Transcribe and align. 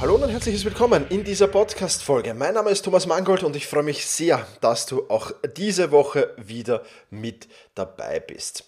Hallo 0.00 0.14
und 0.14 0.28
herzliches 0.28 0.64
Willkommen 0.64 1.08
in 1.08 1.24
dieser 1.24 1.48
Podcast-Folge. 1.48 2.32
Mein 2.32 2.54
Name 2.54 2.70
ist 2.70 2.84
Thomas 2.84 3.08
Mangold 3.08 3.42
und 3.42 3.56
ich 3.56 3.66
freue 3.66 3.82
mich 3.82 4.06
sehr, 4.06 4.46
dass 4.60 4.86
du 4.86 5.10
auch 5.10 5.32
diese 5.56 5.90
Woche 5.90 6.32
wieder 6.36 6.84
mit 7.10 7.48
dabei 7.74 8.20
bist. 8.20 8.62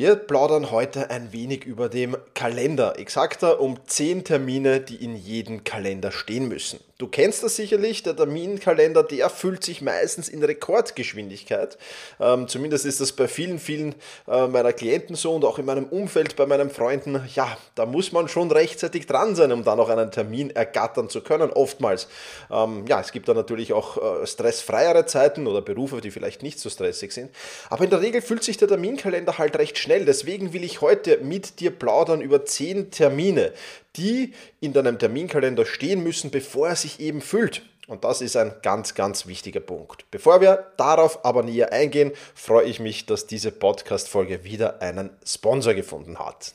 Wir 0.00 0.16
plaudern 0.16 0.70
heute 0.70 1.10
ein 1.10 1.30
wenig 1.34 1.66
über 1.66 1.90
den 1.90 2.16
Kalender, 2.32 2.98
exakter 2.98 3.60
um 3.60 3.78
10 3.86 4.24
Termine, 4.24 4.80
die 4.80 4.96
in 4.96 5.14
jedem 5.14 5.62
Kalender 5.62 6.10
stehen 6.10 6.48
müssen. 6.48 6.80
Du 7.00 7.08
kennst 7.08 7.42
das 7.42 7.56
sicherlich, 7.56 8.02
der 8.02 8.14
Terminkalender, 8.14 9.02
der 9.02 9.30
füllt 9.30 9.64
sich 9.64 9.80
meistens 9.80 10.28
in 10.28 10.44
Rekordgeschwindigkeit. 10.44 11.78
Ähm, 12.20 12.46
zumindest 12.46 12.84
ist 12.84 13.00
das 13.00 13.12
bei 13.12 13.26
vielen, 13.26 13.58
vielen 13.58 13.94
äh, 14.28 14.46
meiner 14.48 14.74
Klienten 14.74 15.16
so 15.16 15.34
und 15.34 15.46
auch 15.46 15.58
in 15.58 15.64
meinem 15.64 15.86
Umfeld, 15.86 16.36
bei 16.36 16.44
meinen 16.44 16.68
Freunden. 16.68 17.22
Ja, 17.34 17.56
da 17.74 17.86
muss 17.86 18.12
man 18.12 18.28
schon 18.28 18.50
rechtzeitig 18.50 19.06
dran 19.06 19.34
sein, 19.34 19.50
um 19.50 19.64
dann 19.64 19.80
auch 19.80 19.88
einen 19.88 20.10
Termin 20.10 20.50
ergattern 20.50 21.08
zu 21.08 21.22
können, 21.22 21.50
oftmals. 21.50 22.06
Ähm, 22.50 22.84
ja, 22.86 23.00
es 23.00 23.12
gibt 23.12 23.28
da 23.28 23.34
natürlich 23.34 23.72
auch 23.72 23.96
äh, 23.96 24.26
stressfreiere 24.26 25.06
Zeiten 25.06 25.46
oder 25.46 25.62
Berufe, 25.62 26.02
die 26.02 26.10
vielleicht 26.10 26.42
nicht 26.42 26.60
so 26.60 26.68
stressig 26.68 27.12
sind. 27.12 27.30
Aber 27.70 27.84
in 27.84 27.90
der 27.90 28.02
Regel 28.02 28.20
füllt 28.20 28.44
sich 28.44 28.58
der 28.58 28.68
Terminkalender 28.68 29.38
halt 29.38 29.56
recht 29.56 29.78
schnell. 29.78 29.89
Deswegen 29.90 30.52
will 30.52 30.62
ich 30.62 30.80
heute 30.80 31.18
mit 31.18 31.58
dir 31.58 31.72
plaudern 31.72 32.20
über 32.20 32.44
10 32.44 32.92
Termine, 32.92 33.52
die 33.96 34.34
in 34.60 34.72
deinem 34.72 35.00
Terminkalender 35.00 35.66
stehen 35.66 36.04
müssen, 36.04 36.30
bevor 36.30 36.68
er 36.68 36.76
sich 36.76 37.00
eben 37.00 37.20
füllt. 37.20 37.62
Und 37.88 38.04
das 38.04 38.20
ist 38.20 38.36
ein 38.36 38.54
ganz, 38.62 38.94
ganz 38.94 39.26
wichtiger 39.26 39.58
Punkt. 39.58 40.08
Bevor 40.12 40.40
wir 40.40 40.70
darauf 40.76 41.24
aber 41.24 41.42
näher 41.42 41.72
eingehen, 41.72 42.12
freue 42.36 42.66
ich 42.66 42.78
mich, 42.78 43.06
dass 43.06 43.26
diese 43.26 43.50
Podcast-Folge 43.50 44.44
wieder 44.44 44.80
einen 44.80 45.10
Sponsor 45.26 45.74
gefunden 45.74 46.20
hat. 46.20 46.54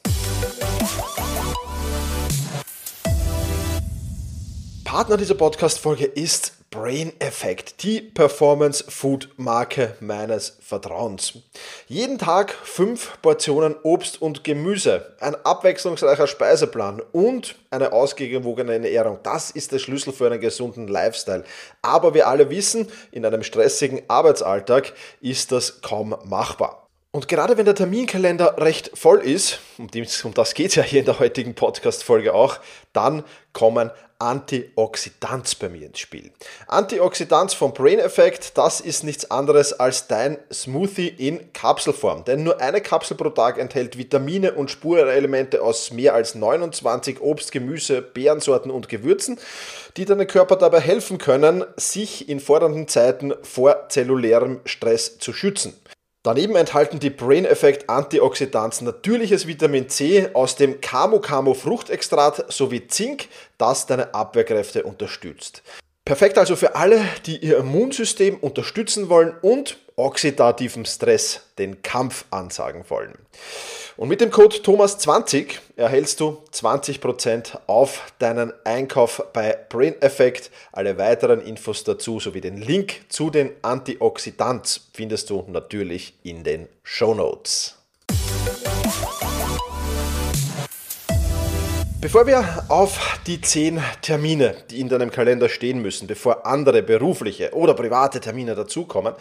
Partner 4.86 5.18
dieser 5.18 5.36
Podcast-Folge 5.36 6.06
ist 6.06 6.55
Brain 6.76 7.14
Effect, 7.20 7.84
die 7.84 8.02
Performance 8.02 8.84
Food 8.90 9.30
Marke 9.38 9.96
meines 10.02 10.58
Vertrauens. 10.60 11.36
Jeden 11.88 12.18
Tag 12.18 12.52
fünf 12.52 13.18
Portionen 13.22 13.78
Obst 13.84 14.22
und 14.22 14.44
Gemüse, 14.44 15.16
ein 15.22 15.36
abwechslungsreicher 15.46 16.28
Speiseplan 16.28 17.02
und 17.14 17.56
eine 17.72 17.94
ausgewogene 17.94 18.74
Ernährung. 18.74 19.20
Das 19.24 19.52
ist 19.52 19.72
der 19.72 19.80
Schlüssel 19.80 20.12
für 20.12 20.26
einen 20.26 20.42
gesunden 20.42 20.90
Lifestyle. 20.90 21.46
Aber 21.82 22.14
wir 22.14 22.28
alle 22.28 22.50
wissen, 22.50 22.90
in 23.14 23.26
einem 23.26 23.44
stressigen 23.44 24.02
Arbeitsalltag 24.10 24.92
ist 25.22 25.54
das 25.54 25.82
kaum 25.82 26.18
machbar. 26.26 26.85
Und 27.16 27.30
gerade 27.30 27.58
wenn 27.58 27.64
der 27.64 27.76
Terminkalender 27.76 28.58
recht 28.58 28.92
voll 28.94 29.20
ist, 29.20 29.62
um 29.78 30.34
das 30.34 30.54
geht 30.54 30.72
es 30.72 30.76
ja 30.76 30.84
hier 30.84 31.00
in 31.00 31.06
der 31.06 31.18
heutigen 31.18 31.56
Podcast-Folge 31.56 32.34
auch, 32.34 32.60
dann 32.92 33.24
kommen 33.54 33.90
Antioxidants 34.20 35.56
bei 35.56 35.70
mir 35.70 35.86
ins 35.86 36.00
Spiel. 36.00 36.34
Antioxidants 36.68 37.54
vom 37.54 37.74
Brain 37.74 38.00
Effect, 38.00 38.58
das 38.58 38.82
ist 38.82 39.06
nichts 39.06 39.32
anderes 39.32 39.72
als 39.72 40.08
dein 40.08 40.40
Smoothie 40.52 41.08
in 41.08 41.54
Kapselform. 41.54 42.26
Denn 42.26 42.44
nur 42.44 42.60
eine 42.60 42.82
Kapsel 42.82 43.16
pro 43.16 43.30
Tag 43.30 43.60
enthält 43.60 43.98
Vitamine 43.98 44.52
und 44.52 44.70
Spurenelemente 44.70 45.62
aus 45.62 45.92
mehr 45.92 46.16
als 46.16 46.36
29 46.36 47.22
Obst, 47.22 47.54
Gemüse, 47.54 48.02
Beerensorten 48.02 48.72
und 48.72 48.90
Gewürzen, 48.90 49.40
die 49.96 50.04
deinem 50.04 50.28
Körper 50.28 50.58
dabei 50.58 50.82
helfen 50.82 51.18
können, 51.18 51.64
sich 51.78 52.28
in 52.28 52.42
fordernden 52.42 52.90
Zeiten 52.90 53.34
vor 53.42 53.88
zellulärem 53.88 54.60
Stress 54.66 55.18
zu 55.18 55.32
schützen. 55.32 55.80
Daneben 56.26 56.56
enthalten 56.56 57.00
die 57.00 57.12
Brain 57.12 57.46
Effect 57.46 57.88
Antioxidants 57.88 58.82
natürliches 58.82 59.46
Vitamin 59.46 59.90
C 59.90 60.28
aus 60.34 60.56
dem 60.56 60.82
Camo 60.82 61.20
Camo 61.20 61.54
Fruchtextrat 61.54 62.52
sowie 62.52 62.88
Zink, 62.88 63.28
das 63.60 63.86
deine 63.86 64.16
Abwehrkräfte 64.16 64.86
unterstützt. 64.86 65.62
Perfekt 66.06 66.38
also 66.38 66.56
für 66.56 66.76
alle, 66.76 67.04
die 67.26 67.38
ihr 67.38 67.58
Immunsystem 67.58 68.36
unterstützen 68.38 69.10
wollen 69.10 69.34
und 69.42 69.78
oxidativen 69.96 70.86
Stress 70.86 71.42
den 71.58 71.82
Kampf 71.82 72.26
ansagen 72.30 72.86
wollen. 72.90 73.18
Und 73.98 74.10
mit 74.10 74.22
dem 74.22 74.30
Code 74.30 74.58
Thomas20 74.58 75.56
erhältst 75.76 76.20
du 76.20 76.44
20% 76.54 77.58
auf 77.66 78.14
deinen 78.20 78.54
Einkauf 78.66 79.24
bei 79.34 79.58
Brain 79.70 80.00
Effect. 80.00 80.52
Alle 80.72 81.00
weiteren 81.00 81.42
Infos 81.42 81.84
dazu 81.84 82.20
sowie 82.20 82.42
den 82.42 82.58
Link 82.58 83.06
zu 83.10 83.32
den 83.32 83.50
Antioxidants 83.64 84.90
findest 84.94 85.32
du 85.32 85.44
natürlich 85.48 86.14
in 86.22 86.44
den 86.44 86.68
Show 86.84 87.16
Notes. 87.16 87.78
Bevor 92.02 92.28
wir 92.28 92.66
auf 92.68 93.20
die 93.26 93.42
zehn 93.42 93.82
Termine, 94.02 94.56
die 94.70 94.80
in 94.80 94.90
deinem 94.90 95.12
Kalender 95.12 95.50
stehen 95.50 95.82
müssen, 95.82 96.08
bevor 96.08 96.46
andere 96.46 96.84
berufliche 96.84 97.54
oder 97.54 97.74
private 97.74 98.20
Termine 98.20 98.54
dazukommen, 98.54 99.16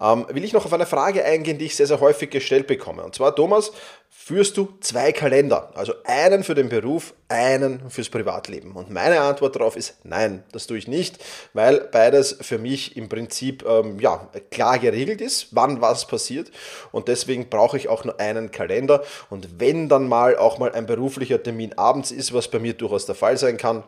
ähm, 0.00 0.26
will 0.28 0.44
ich 0.44 0.52
noch 0.52 0.66
auf 0.66 0.72
eine 0.72 0.86
Frage 0.86 1.24
eingehen, 1.24 1.56
die 1.56 1.66
ich 1.66 1.76
sehr, 1.76 1.86
sehr 1.86 2.00
häufig 2.00 2.30
gestellt 2.30 2.66
bekomme. 2.66 3.04
Und 3.04 3.14
zwar, 3.14 3.34
Thomas, 3.34 3.72
führst 4.18 4.56
du 4.56 4.70
zwei 4.80 5.12
Kalender, 5.12 5.70
also 5.74 5.92
einen 6.04 6.42
für 6.42 6.56
den 6.56 6.68
Beruf, 6.68 7.14
einen 7.28 7.90
fürs 7.90 8.08
Privatleben? 8.08 8.72
Und 8.72 8.90
meine 8.90 9.20
Antwort 9.20 9.54
darauf 9.54 9.76
ist 9.76 9.98
nein, 10.02 10.42
das 10.50 10.66
tue 10.66 10.78
ich 10.78 10.88
nicht, 10.88 11.22
weil 11.52 11.88
beides 11.92 12.36
für 12.40 12.58
mich 12.58 12.96
im 12.96 13.08
Prinzip 13.08 13.64
ähm, 13.64 14.00
ja, 14.00 14.28
klar 14.50 14.80
geregelt 14.80 15.20
ist, 15.20 15.48
wann 15.52 15.80
was 15.80 16.08
passiert. 16.08 16.50
Und 16.90 17.06
deswegen 17.06 17.48
brauche 17.48 17.76
ich 17.76 17.88
auch 17.88 18.04
nur 18.04 18.18
einen 18.18 18.50
Kalender. 18.50 19.04
Und 19.30 19.60
wenn 19.60 19.88
dann 19.88 20.08
mal 20.08 20.36
auch 20.36 20.58
mal 20.58 20.72
ein 20.72 20.86
beruflicher 20.86 21.40
Termin 21.40 21.74
abends 21.74 22.10
ist, 22.10 22.32
was 22.32 22.48
bei 22.48 22.58
mir 22.58 22.74
durchaus 22.74 23.06
der 23.06 23.14
Fall 23.14 23.36
sein 23.36 23.58
kann, 23.58 23.84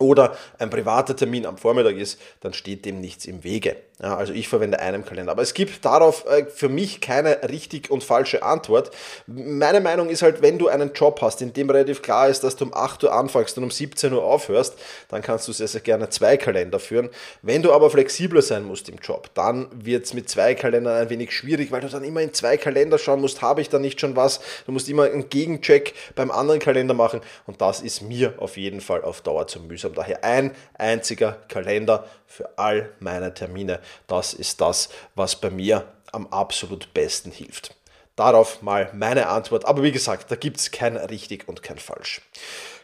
oder 0.00 0.36
ein 0.58 0.70
privater 0.70 1.14
Termin 1.14 1.46
am 1.46 1.58
Vormittag 1.58 1.96
ist, 1.96 2.18
dann 2.40 2.54
steht 2.54 2.84
dem 2.84 3.00
nichts 3.00 3.26
im 3.26 3.44
Wege. 3.44 3.76
Ja, 4.02 4.16
also 4.16 4.32
ich 4.32 4.48
verwende 4.48 4.80
einen 4.80 5.04
Kalender. 5.04 5.32
Aber 5.32 5.42
es 5.42 5.52
gibt 5.52 5.84
darauf 5.84 6.24
äh, 6.26 6.46
für 6.46 6.70
mich 6.70 7.02
keine 7.02 7.50
richtig 7.50 7.90
und 7.90 8.02
falsche 8.02 8.42
Antwort. 8.42 8.90
Meine 9.26 9.82
Meinung 9.82 10.08
ist 10.08 10.22
halt, 10.22 10.40
wenn 10.40 10.58
du 10.58 10.68
einen 10.68 10.94
Job 10.94 11.20
hast, 11.20 11.42
in 11.42 11.52
dem 11.52 11.68
relativ 11.68 12.00
klar 12.00 12.28
ist, 12.28 12.42
dass 12.42 12.56
du 12.56 12.64
um 12.64 12.72
8 12.72 13.04
Uhr 13.04 13.12
anfängst 13.12 13.58
und 13.58 13.64
um 13.64 13.70
17 13.70 14.14
Uhr 14.14 14.24
aufhörst, 14.24 14.78
dann 15.08 15.20
kannst 15.20 15.48
du 15.48 15.52
sehr, 15.52 15.68
sehr 15.68 15.82
gerne 15.82 16.08
zwei 16.08 16.38
Kalender 16.38 16.80
führen. 16.80 17.10
Wenn 17.42 17.62
du 17.62 17.74
aber 17.74 17.90
flexibler 17.90 18.40
sein 18.40 18.64
musst 18.64 18.88
im 18.88 18.96
Job, 18.96 19.28
dann 19.34 19.68
wird 19.72 20.06
es 20.06 20.14
mit 20.14 20.30
zwei 20.30 20.54
Kalendern 20.54 20.96
ein 20.96 21.10
wenig 21.10 21.32
schwierig, 21.32 21.70
weil 21.70 21.82
du 21.82 21.88
dann 21.88 22.02
immer 22.02 22.22
in 22.22 22.32
zwei 22.32 22.56
Kalender 22.56 22.96
schauen 22.96 23.20
musst, 23.20 23.42
habe 23.42 23.60
ich 23.60 23.68
da 23.68 23.78
nicht 23.78 24.00
schon 24.00 24.16
was? 24.16 24.40
Du 24.64 24.72
musst 24.72 24.88
immer 24.88 25.04
einen 25.04 25.28
Gegencheck 25.28 25.92
beim 26.14 26.30
anderen 26.30 26.60
Kalender 26.60 26.94
machen 26.94 27.20
und 27.46 27.60
das 27.60 27.82
ist 27.82 28.00
mir 28.00 28.32
auf 28.38 28.56
jeden 28.56 28.80
Fall 28.80 29.02
auf 29.02 29.20
Dauer 29.20 29.46
zu 29.46 29.60
mühsam. 29.60 29.89
Daher 29.92 30.24
ein 30.24 30.54
einziger 30.74 31.32
Kalender 31.48 32.06
für 32.26 32.58
all 32.58 32.90
meine 33.00 33.34
Termine. 33.34 33.80
Das 34.06 34.34
ist 34.34 34.60
das, 34.60 34.88
was 35.14 35.36
bei 35.36 35.50
mir 35.50 35.84
am 36.12 36.26
absolut 36.28 36.92
besten 36.94 37.30
hilft. 37.30 37.74
Darauf 38.16 38.60
mal 38.60 38.90
meine 38.92 39.28
Antwort. 39.28 39.64
Aber 39.64 39.82
wie 39.82 39.92
gesagt, 39.92 40.30
da 40.30 40.36
gibt 40.36 40.58
es 40.58 40.70
kein 40.70 40.96
richtig 40.96 41.48
und 41.48 41.62
kein 41.62 41.78
falsch. 41.78 42.20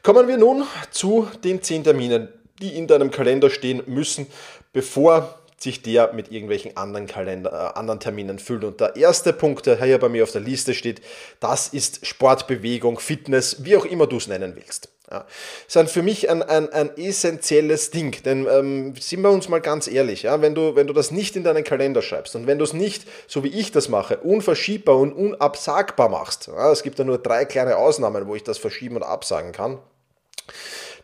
Kommen 0.03 0.29
wir 0.29 0.39
nun 0.39 0.65
zu 0.91 1.29
den 1.45 1.63
10 1.63 1.85
Terminen, 1.85 2.29
die 2.61 2.77
in 2.77 2.87
deinem 2.87 3.11
Kalender 3.11 3.51
stehen 3.51 3.83
müssen, 3.87 4.27
bevor 4.73 5.39
sich 5.59 5.83
der 5.83 6.13
mit 6.13 6.31
irgendwelchen 6.31 6.77
anderen, 6.77 7.07
Kalender, 7.07 7.53
äh, 7.53 7.79
anderen 7.79 8.01
Terminen 8.01 8.39
füllt. 8.39 8.65
Und 8.65 8.81
der 8.81 8.97
erste 8.97 9.33
Punkt, 9.33 9.67
der 9.67 9.83
hier 9.83 9.99
bei 9.99 10.09
mir 10.09 10.23
auf 10.23 10.33
der 10.33 10.43
Liste 10.43 10.75
steht, 10.75 11.01
das 11.41 11.69
ist 11.69 12.07
Sportbewegung, 12.07 12.99
Fitness, 12.99 13.65
wie 13.65 13.77
auch 13.77 13.85
immer 13.85 14.07
du 14.07 14.19
es 14.19 14.27
nennen 14.27 14.55
willst. 14.55 14.89
Ja, 15.09 15.25
sind 15.69 15.89
für 15.89 16.03
mich 16.03 16.29
ein, 16.31 16.43
ein, 16.43 16.69
ein 16.73 16.97
essentielles 16.97 17.93
Ding, 17.93 18.21
denn 18.25 18.45
ähm, 18.51 18.93
sind 18.99 19.21
wir 19.23 19.31
uns 19.31 19.49
mal 19.49 19.61
ganz 19.61 19.87
ehrlich, 19.87 20.25
ja, 20.25 20.43
wenn, 20.43 20.57
du, 20.57 20.75
wenn 20.75 20.89
du 20.89 20.93
das 20.93 21.13
nicht 21.13 21.37
in 21.37 21.45
deinen 21.45 21.63
Kalender 21.63 22.03
schreibst 22.03 22.35
und 22.35 22.49
wenn 22.49 22.59
du 22.59 22.65
es 22.65 22.73
nicht, 22.73 23.07
so 23.29 23.45
wie 23.45 23.49
ich 23.49 23.71
das 23.71 23.89
mache, 23.89 24.17
unverschiebbar 24.17 24.97
und 24.97 25.13
unabsagbar 25.13 26.09
machst, 26.09 26.49
ja, 26.49 26.73
es 26.73 26.83
gibt 26.83 26.99
ja 26.99 27.05
nur 27.05 27.19
drei 27.19 27.45
kleine 27.45 27.77
Ausnahmen, 27.77 28.27
wo 28.27 28.35
ich 28.35 28.43
das 28.43 28.59
verschieben 28.59 28.97
oder 28.97 29.07
absagen 29.07 29.53
kann, 29.53 29.79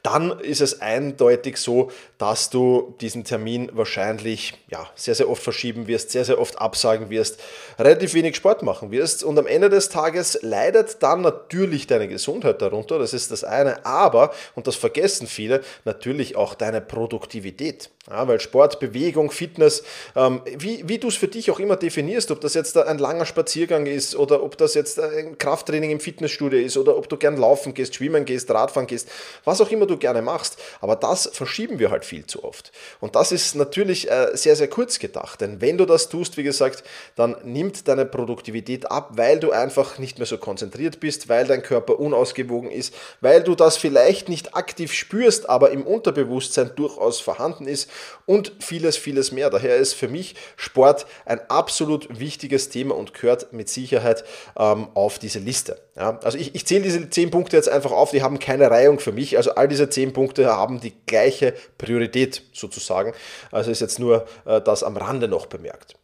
dann 0.02 0.40
ist 0.40 0.60
es 0.60 0.80
eindeutig 0.80 1.58
so, 1.58 1.90
dass 2.18 2.50
du 2.50 2.94
diesen 3.00 3.24
Termin 3.24 3.70
wahrscheinlich 3.72 4.54
ja, 4.68 4.88
sehr, 4.96 5.14
sehr 5.14 5.28
oft 5.28 5.42
verschieben 5.42 5.86
wirst, 5.86 6.10
sehr, 6.10 6.24
sehr 6.24 6.40
oft 6.40 6.60
absagen 6.60 7.08
wirst, 7.10 7.40
relativ 7.78 8.14
wenig 8.14 8.34
Sport 8.34 8.62
machen 8.62 8.90
wirst 8.90 9.22
und 9.22 9.38
am 9.38 9.46
Ende 9.46 9.70
des 9.70 9.90
Tages 9.90 10.38
leidet 10.42 11.02
dann 11.02 11.20
natürlich 11.20 11.86
deine 11.86 12.08
Gesundheit 12.08 12.60
darunter, 12.60 12.98
das 12.98 13.12
ist 13.12 13.30
das 13.30 13.44
eine, 13.44 13.86
aber, 13.86 14.32
und 14.56 14.66
das 14.66 14.74
vergessen 14.74 15.26
viele, 15.26 15.62
natürlich 15.84 16.36
auch 16.36 16.54
deine 16.54 16.80
Produktivität. 16.80 17.90
Ja, 18.10 18.26
weil 18.26 18.40
Sport, 18.40 18.80
Bewegung, 18.80 19.30
Fitness, 19.30 19.84
ähm, 20.16 20.42
wie, 20.58 20.82
wie 20.88 20.98
du 20.98 21.06
es 21.06 21.14
für 21.14 21.28
dich 21.28 21.52
auch 21.52 21.60
immer 21.60 21.76
definierst, 21.76 22.32
ob 22.32 22.40
das 22.40 22.54
jetzt 22.54 22.76
ein 22.76 22.98
langer 22.98 23.26
Spaziergang 23.26 23.86
ist 23.86 24.16
oder 24.16 24.42
ob 24.42 24.58
das 24.58 24.74
jetzt 24.74 24.98
ein 24.98 25.38
Krafttraining 25.38 25.92
im 25.92 26.00
Fitnessstudio 26.00 26.58
ist 26.58 26.76
oder 26.76 26.96
ob 26.96 27.08
du 27.08 27.16
gern 27.16 27.36
laufen 27.36 27.74
gehst, 27.74 27.94
schwimmen 27.94 28.24
gehst, 28.24 28.50
Radfahren 28.50 28.88
gehst, 28.88 29.08
was 29.44 29.60
auch 29.60 29.70
immer 29.70 29.86
du 29.86 29.91
gerne 29.96 30.22
machst. 30.22 30.58
Aber 30.80 30.96
das 30.96 31.30
verschieben 31.32 31.78
wir 31.78 31.90
halt 31.90 32.04
viel 32.04 32.26
zu 32.26 32.44
oft. 32.44 32.72
Und 33.00 33.16
das 33.16 33.32
ist 33.32 33.54
natürlich 33.54 34.10
äh, 34.10 34.30
sehr, 34.34 34.56
sehr 34.56 34.68
kurz 34.68 34.98
gedacht. 34.98 35.40
Denn 35.40 35.60
wenn 35.60 35.78
du 35.78 35.84
das 35.84 36.08
tust, 36.08 36.36
wie 36.36 36.42
gesagt, 36.42 36.84
dann 37.16 37.36
nimmt 37.44 37.88
deine 37.88 38.04
Produktivität 38.04 38.90
ab, 38.90 39.10
weil 39.12 39.40
du 39.40 39.50
einfach 39.50 39.98
nicht 39.98 40.18
mehr 40.18 40.26
so 40.26 40.38
konzentriert 40.38 41.00
bist, 41.00 41.28
weil 41.28 41.46
dein 41.46 41.62
Körper 41.62 41.98
unausgewogen 41.98 42.70
ist, 42.70 42.94
weil 43.20 43.42
du 43.42 43.54
das 43.54 43.76
vielleicht 43.76 44.28
nicht 44.28 44.54
aktiv 44.54 44.92
spürst, 44.92 45.48
aber 45.48 45.70
im 45.70 45.86
Unterbewusstsein 45.86 46.72
durchaus 46.76 47.20
vorhanden 47.20 47.66
ist 47.66 47.90
und 48.26 48.52
vieles, 48.60 48.96
vieles 48.96 49.32
mehr. 49.32 49.50
Daher 49.50 49.76
ist 49.76 49.94
für 49.94 50.08
mich 50.08 50.34
Sport 50.56 51.06
ein 51.24 51.40
absolut 51.48 52.18
wichtiges 52.18 52.68
Thema 52.68 52.94
und 52.94 53.14
gehört 53.14 53.52
mit 53.52 53.68
Sicherheit 53.68 54.24
ähm, 54.56 54.88
auf 54.94 55.18
diese 55.18 55.38
Liste. 55.38 55.78
Ja, 55.94 56.18
also 56.22 56.38
ich, 56.38 56.54
ich 56.54 56.66
zähle 56.66 56.82
diese 56.82 57.10
zehn 57.10 57.30
Punkte 57.30 57.56
jetzt 57.56 57.68
einfach 57.68 57.92
auf, 57.92 58.12
die 58.12 58.22
haben 58.22 58.38
keine 58.38 58.70
Reihung 58.70 58.98
für 58.98 59.12
mich. 59.12 59.36
Also 59.36 59.54
all 59.54 59.68
diese 59.68 59.90
zehn 59.90 60.12
Punkte 60.14 60.46
haben 60.46 60.80
die 60.80 60.94
gleiche 61.06 61.52
Priorität 61.76 62.42
sozusagen. 62.54 63.12
Also 63.50 63.70
ist 63.70 63.80
jetzt 63.80 63.98
nur 63.98 64.26
äh, 64.46 64.62
das 64.62 64.82
am 64.82 64.96
Rande 64.96 65.28
noch 65.28 65.46
bemerkt. 65.46 65.96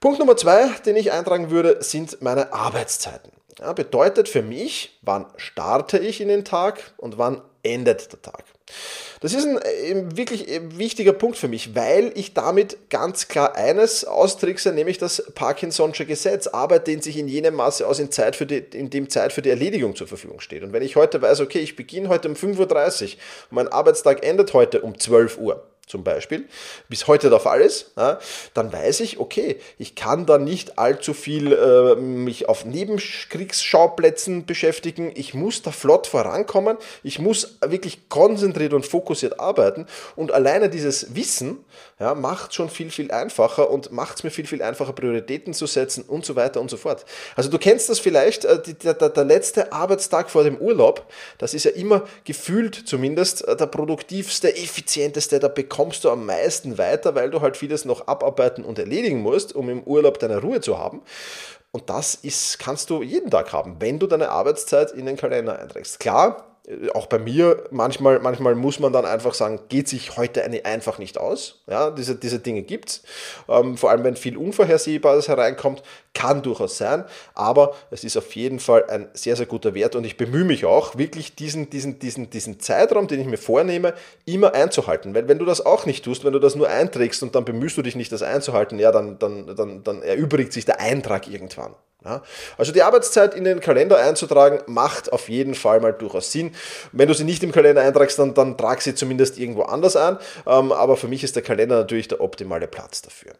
Punkt 0.00 0.18
Nummer 0.18 0.36
zwei, 0.36 0.68
den 0.84 0.96
ich 0.96 1.10
eintragen 1.10 1.50
würde, 1.50 1.82
sind 1.82 2.20
meine 2.20 2.52
Arbeitszeiten. 2.52 3.32
Ja, 3.58 3.72
bedeutet 3.72 4.28
für 4.28 4.42
mich, 4.42 4.98
wann 5.02 5.26
starte 5.36 5.98
ich 5.98 6.20
in 6.20 6.28
den 6.28 6.44
Tag 6.44 6.92
und 6.98 7.18
wann 7.18 7.40
endet 7.68 8.12
der 8.12 8.22
Tag. 8.22 8.44
Das 9.20 9.34
ist 9.34 9.44
ein 9.44 9.58
äh, 9.58 10.16
wirklich 10.16 10.48
äh, 10.48 10.78
wichtiger 10.78 11.12
Punkt 11.12 11.36
für 11.36 11.48
mich, 11.48 11.74
weil 11.74 12.12
ich 12.14 12.34
damit 12.34 12.90
ganz 12.90 13.28
klar 13.28 13.56
eines 13.56 14.04
austrickse, 14.04 14.72
nämlich 14.72 14.98
das 14.98 15.32
Parkinson'sche 15.34 16.04
Gesetz. 16.04 16.46
Arbeit 16.46 16.86
dehnt 16.86 17.02
sich 17.02 17.16
in 17.16 17.28
jenem 17.28 17.54
Maße 17.54 17.86
aus, 17.86 17.98
in, 17.98 18.12
Zeit 18.12 18.36
für 18.36 18.46
die, 18.46 18.58
in 18.58 18.90
dem 18.90 19.08
Zeit 19.10 19.32
für 19.32 19.42
die 19.42 19.50
Erledigung 19.50 19.96
zur 19.96 20.06
Verfügung 20.06 20.40
steht. 20.40 20.62
Und 20.62 20.72
wenn 20.72 20.82
ich 20.82 20.96
heute 20.96 21.20
weiß, 21.20 21.40
okay, 21.40 21.58
ich 21.58 21.76
beginne 21.76 22.08
heute 22.08 22.28
um 22.28 22.34
5.30 22.34 22.58
Uhr 22.58 22.68
und 22.70 23.18
mein 23.50 23.68
Arbeitstag 23.68 24.24
endet 24.24 24.52
heute 24.52 24.82
um 24.82 24.98
12 24.98 25.38
Uhr, 25.38 25.66
zum 25.88 26.04
Beispiel, 26.04 26.46
bis 26.88 27.06
heute 27.06 27.30
der 27.30 27.40
Fall 27.40 27.60
ist, 27.60 27.92
ja, 27.96 28.18
dann 28.54 28.72
weiß 28.72 29.00
ich, 29.00 29.18
okay, 29.18 29.56
ich 29.78 29.94
kann 29.94 30.26
da 30.26 30.38
nicht 30.38 30.78
allzu 30.78 31.14
viel 31.14 31.52
äh, 31.52 31.96
mich 31.96 32.48
auf 32.48 32.64
Nebenkriegsschauplätzen 32.64 34.46
beschäftigen, 34.46 35.10
ich 35.14 35.34
muss 35.34 35.62
da 35.62 35.70
flott 35.70 36.06
vorankommen, 36.06 36.76
ich 37.02 37.18
muss 37.18 37.58
wirklich 37.60 38.08
konzentriert 38.08 38.74
und 38.74 38.86
fokussiert 38.86 39.40
arbeiten. 39.40 39.86
Und 40.14 40.32
alleine 40.32 40.68
dieses 40.68 41.14
Wissen 41.14 41.64
ja, 41.98 42.14
macht 42.14 42.54
schon 42.54 42.68
viel, 42.68 42.90
viel 42.90 43.10
einfacher 43.10 43.70
und 43.70 43.90
macht 43.90 44.18
es 44.18 44.24
mir 44.24 44.30
viel, 44.30 44.46
viel 44.46 44.62
einfacher, 44.62 44.92
Prioritäten 44.92 45.54
zu 45.54 45.66
setzen 45.66 46.04
und 46.04 46.24
so 46.24 46.36
weiter 46.36 46.60
und 46.60 46.70
so 46.70 46.76
fort. 46.76 47.04
Also 47.34 47.50
du 47.50 47.58
kennst 47.58 47.88
das 47.88 47.98
vielleicht, 47.98 48.44
äh, 48.44 48.60
der, 48.60 48.94
der, 48.94 49.08
der 49.08 49.24
letzte 49.24 49.72
Arbeitstag 49.72 50.30
vor 50.30 50.44
dem 50.44 50.58
Urlaub, 50.58 51.06
das 51.38 51.54
ist 51.54 51.64
ja 51.64 51.70
immer 51.72 52.04
gefühlt 52.24 52.74
zumindest 52.86 53.46
äh, 53.48 53.56
der 53.56 53.66
produktivste, 53.66 54.54
effizienteste, 54.54 55.40
der 55.40 55.48
bekommt 55.48 55.77
kommst 55.78 56.02
du 56.02 56.10
am 56.10 56.26
meisten 56.26 56.76
weiter, 56.76 57.14
weil 57.14 57.30
du 57.30 57.40
halt 57.40 57.56
vieles 57.56 57.84
noch 57.84 58.08
abarbeiten 58.08 58.64
und 58.64 58.80
erledigen 58.80 59.20
musst, 59.20 59.54
um 59.54 59.68
im 59.68 59.84
Urlaub 59.84 60.18
deine 60.18 60.42
Ruhe 60.42 60.60
zu 60.60 60.76
haben. 60.76 61.02
Und 61.70 61.88
das 61.88 62.16
ist, 62.16 62.58
kannst 62.58 62.90
du 62.90 63.00
jeden 63.00 63.30
Tag 63.30 63.52
haben, 63.52 63.76
wenn 63.78 64.00
du 64.00 64.08
deine 64.08 64.30
Arbeitszeit 64.30 64.90
in 64.90 65.06
den 65.06 65.16
Kalender 65.16 65.56
einträgst. 65.56 66.00
Klar, 66.00 66.47
auch 66.92 67.06
bei 67.06 67.18
mir, 67.18 67.64
manchmal, 67.70 68.18
manchmal 68.18 68.54
muss 68.54 68.78
man 68.78 68.92
dann 68.92 69.06
einfach 69.06 69.32
sagen, 69.32 69.60
geht 69.70 69.88
sich 69.88 70.18
heute 70.18 70.44
eine 70.44 70.66
einfach 70.66 70.98
nicht 70.98 71.16
aus. 71.16 71.62
Ja, 71.66 71.90
diese, 71.90 72.14
diese 72.14 72.40
Dinge 72.40 72.62
gibt 72.62 72.90
es. 72.90 73.02
Ähm, 73.48 73.78
vor 73.78 73.90
allem, 73.90 74.04
wenn 74.04 74.16
viel 74.16 74.36
Unvorhersehbares 74.36 75.28
hereinkommt, 75.28 75.82
kann 76.12 76.42
durchaus 76.42 76.76
sein. 76.76 77.04
Aber 77.34 77.74
es 77.90 78.04
ist 78.04 78.18
auf 78.18 78.36
jeden 78.36 78.60
Fall 78.60 78.84
ein 78.90 79.08
sehr, 79.14 79.34
sehr 79.36 79.46
guter 79.46 79.74
Wert 79.74 79.96
und 79.96 80.04
ich 80.04 80.18
bemühe 80.18 80.44
mich 80.44 80.66
auch, 80.66 80.98
wirklich 80.98 81.34
diesen, 81.34 81.70
diesen, 81.70 82.00
diesen, 82.00 82.28
diesen 82.28 82.60
Zeitraum, 82.60 83.08
den 83.08 83.20
ich 83.20 83.26
mir 83.26 83.38
vornehme, 83.38 83.94
immer 84.26 84.52
einzuhalten. 84.52 85.14
Weil 85.14 85.26
wenn 85.26 85.38
du 85.38 85.46
das 85.46 85.64
auch 85.64 85.86
nicht 85.86 86.04
tust, 86.04 86.24
wenn 86.24 86.34
du 86.34 86.38
das 86.38 86.54
nur 86.54 86.68
einträgst 86.68 87.22
und 87.22 87.34
dann 87.34 87.46
bemühst 87.46 87.78
du 87.78 87.82
dich 87.82 87.96
nicht, 87.96 88.12
das 88.12 88.22
einzuhalten, 88.22 88.78
ja, 88.78 88.92
dann, 88.92 89.18
dann, 89.18 89.56
dann, 89.56 89.84
dann 89.84 90.02
erübrigt 90.02 90.52
sich 90.52 90.66
der 90.66 90.80
Eintrag 90.80 91.28
irgendwann. 91.28 91.74
Ja, 92.04 92.22
also 92.56 92.70
die 92.70 92.82
Arbeitszeit 92.82 93.34
in 93.34 93.42
den 93.42 93.58
Kalender 93.60 93.98
einzutragen, 93.98 94.60
macht 94.66 95.12
auf 95.12 95.28
jeden 95.28 95.56
Fall 95.56 95.80
mal 95.80 95.92
durchaus 95.92 96.30
Sinn. 96.30 96.54
Wenn 96.92 97.08
du 97.08 97.14
sie 97.14 97.24
nicht 97.24 97.42
im 97.42 97.50
Kalender 97.50 97.82
eintragst, 97.82 98.18
dann, 98.20 98.34
dann 98.34 98.56
trag 98.56 98.82
sie 98.82 98.94
zumindest 98.94 99.36
irgendwo 99.36 99.62
anders 99.62 99.96
ein. 99.96 100.16
Ähm, 100.46 100.70
aber 100.70 100.96
für 100.96 101.08
mich 101.08 101.24
ist 101.24 101.34
der 101.34 101.42
Kalender 101.42 101.76
natürlich 101.76 102.06
der 102.06 102.20
optimale 102.20 102.68
Platz 102.68 103.02
dafür. 103.02 103.32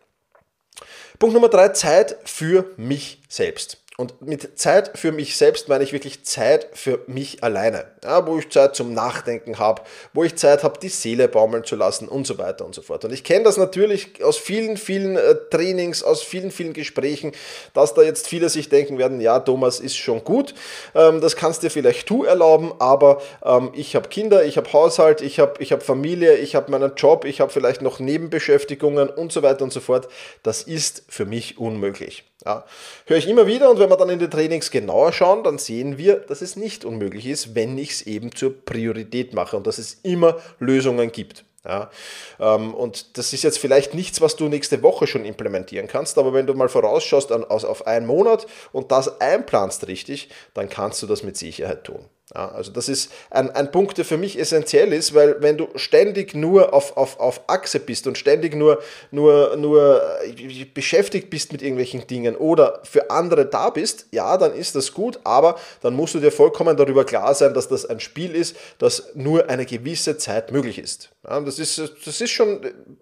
Punkt 1.21 1.35
Nummer 1.35 1.49
drei, 1.49 1.69
Zeit 1.69 2.17
für 2.25 2.65
mich 2.77 3.23
selbst. 3.29 3.79
Und 4.01 4.23
mit 4.23 4.57
Zeit 4.57 4.97
für 4.97 5.11
mich 5.11 5.37
selbst 5.37 5.69
meine 5.69 5.83
ich 5.83 5.93
wirklich 5.93 6.25
Zeit 6.25 6.69
für 6.73 7.01
mich 7.09 7.43
alleine, 7.43 7.85
ja, 8.05 8.25
wo 8.29 8.39
ich 8.39 8.49
Zeit 8.49 8.77
zum 8.77 8.95
Nachdenken 8.95 9.59
habe, 9.59 9.83
wo 10.13 10.23
ich 10.23 10.37
Zeit 10.37 10.63
habe, 10.63 10.79
die 10.79 10.89
Seele 10.89 11.27
baumeln 11.27 11.65
zu 11.65 11.75
lassen 11.75 12.07
und 12.07 12.25
so 12.25 12.39
weiter 12.39 12.65
und 12.65 12.77
so 12.77 12.83
fort. 12.83 13.05
Und 13.05 13.13
ich 13.13 13.25
kenne 13.25 13.43
das 13.43 13.57
natürlich 13.57 14.23
aus 14.23 14.39
vielen, 14.39 14.77
vielen 14.77 15.17
äh, 15.17 15.35
Trainings, 15.51 16.05
aus 16.05 16.23
vielen, 16.23 16.53
vielen 16.53 16.75
Gesprächen, 16.75 17.33
dass 17.75 17.95
da 17.95 18.03
jetzt 18.03 18.29
viele 18.29 18.49
sich 18.51 18.69
denken 18.69 18.99
werden, 18.99 19.21
ja, 19.21 19.41
Thomas 19.41 19.81
ist 19.81 19.97
schon 19.97 20.23
gut, 20.23 20.55
ähm, 20.95 21.21
das 21.21 21.35
kannst 21.35 21.65
dir 21.65 21.71
vielleicht 21.71 22.09
du 22.09 22.23
erlauben, 22.23 22.73
aber 22.79 23.21
ähm, 23.45 23.73
ich 23.75 23.97
habe 23.97 24.09
Kinder, 24.09 24.45
ich 24.45 24.59
habe 24.59 24.73
Haushalt, 24.73 25.23
ich 25.23 25.41
habe 25.41 25.61
ich 25.61 25.73
hab 25.73 25.83
Familie, 25.83 26.37
ich 26.37 26.55
habe 26.55 26.71
meinen 26.71 26.93
Job, 26.95 27.25
ich 27.25 27.41
habe 27.41 27.51
vielleicht 27.51 27.83
noch 27.83 27.99
Nebenbeschäftigungen 27.99 29.09
und 29.09 29.33
so 29.33 29.43
weiter 29.43 29.65
und 29.65 29.73
so 29.73 29.81
fort. 29.81 30.07
Das 30.45 30.63
ist 30.63 31.03
für 31.09 31.25
mich 31.25 31.59
unmöglich. 31.59 32.28
Ja, 32.45 32.65
höre 33.07 33.17
ich 33.17 33.29
immer 33.29 33.49
wieder 33.49 33.69
und 33.69 33.81
wenn 33.81 33.91
wir 33.91 33.97
dann 33.97 34.11
in 34.11 34.21
die 34.21 34.31
Trainings 34.31 34.71
genauer 34.71 35.13
schauen, 35.13 35.43
dann 35.43 35.59
sehen 35.59 35.99
wir, 35.99 36.17
dass 36.17 36.41
es 36.41 36.55
nicht 36.55 36.85
unmöglich 36.85 37.27
ist, 37.27 37.57
wenn 37.57 37.77
ich 37.77 37.91
es 37.91 38.03
eben 38.03 38.33
zur 38.35 38.65
Priorität 38.65 39.35
mache 39.35 39.57
und 39.57 39.67
dass 39.67 39.79
es 39.79 39.95
immer 40.05 40.37
Lösungen 40.61 41.11
gibt. 41.11 41.45
Ja, 41.65 41.91
ähm, 42.39 42.73
und 42.75 43.19
das 43.19 43.33
ist 43.33 43.43
jetzt 43.43 43.59
vielleicht 43.59 43.93
nichts, 43.93 44.21
was 44.21 44.37
du 44.37 44.49
nächste 44.49 44.83
Woche 44.83 45.09
schon 45.09 45.25
implementieren 45.25 45.89
kannst, 45.89 46.17
aber 46.17 46.33
wenn 46.33 46.47
du 46.47 46.55
mal 46.55 46.69
vorausschaust 46.69 47.33
auf 47.33 47.87
einen 47.87 48.07
Monat 48.07 48.47
und 48.73 48.93
das 48.93 49.21
einplanst 49.21 49.89
richtig, 49.89 50.29
dann 50.55 50.69
kannst 50.69 51.03
du 51.03 51.07
das 51.07 51.25
mit 51.25 51.37
Sicherheit 51.37 51.85
tun. 51.85 52.05
Ja, 52.35 52.51
also 52.51 52.71
das 52.71 52.91
ist 52.91 53.11
ein, 53.31 53.51
ein 53.53 53.71
Punkt, 53.71 53.97
der 53.97 54.05
für 54.05 54.19
mich 54.19 54.39
essentiell 54.39 54.93
ist, 54.93 55.15
weil 55.15 55.41
wenn 55.41 55.57
du 55.57 55.69
ständig 55.77 56.35
nur 56.35 56.75
auf, 56.75 56.97
auf, 56.97 57.19
auf 57.21 57.41
Achse 57.47 57.81
bist 57.81 58.07
und 58.07 58.19
ständig 58.19 58.55
nur, 58.55 58.83
nur, 59.11 59.57
nur 59.57 60.03
äh, 60.23 60.65
beschäftigt 60.67 61.31
bist 61.31 61.53
mit 61.53 61.63
irgendwelchen 61.63 62.07
Dingen 62.07 62.37
oder 62.37 62.81
für 62.85 63.11
andere 63.11 63.47
da 63.47 63.71
bist, 63.71 64.07
ja, 64.13 64.37
dann 64.37 64.55
ist 64.55 64.75
das 64.75 64.93
gut, 64.93 65.19
aber 65.25 65.59
dann 65.81 65.95
musst 65.95 66.15
du 66.15 66.21
dir 66.21 66.31
vollkommen 66.31 66.77
darüber 66.77 67.05
klar 67.05 67.35
sein, 67.35 67.55
dass 67.55 67.69
das 67.69 67.87
ein 67.87 67.99
Spiel 67.99 68.35
ist, 68.35 68.57
das 68.79 69.11
nur 69.15 69.49
eine 69.49 69.65
gewisse 69.65 70.19
Zeit 70.19 70.53
möglich 70.53 70.79
ist. 70.79 71.11
Ja, 71.27 71.41
das, 71.41 71.59
ist 71.59 71.79
das 71.79 72.21
ist 72.21 72.31
schon, 72.31 72.61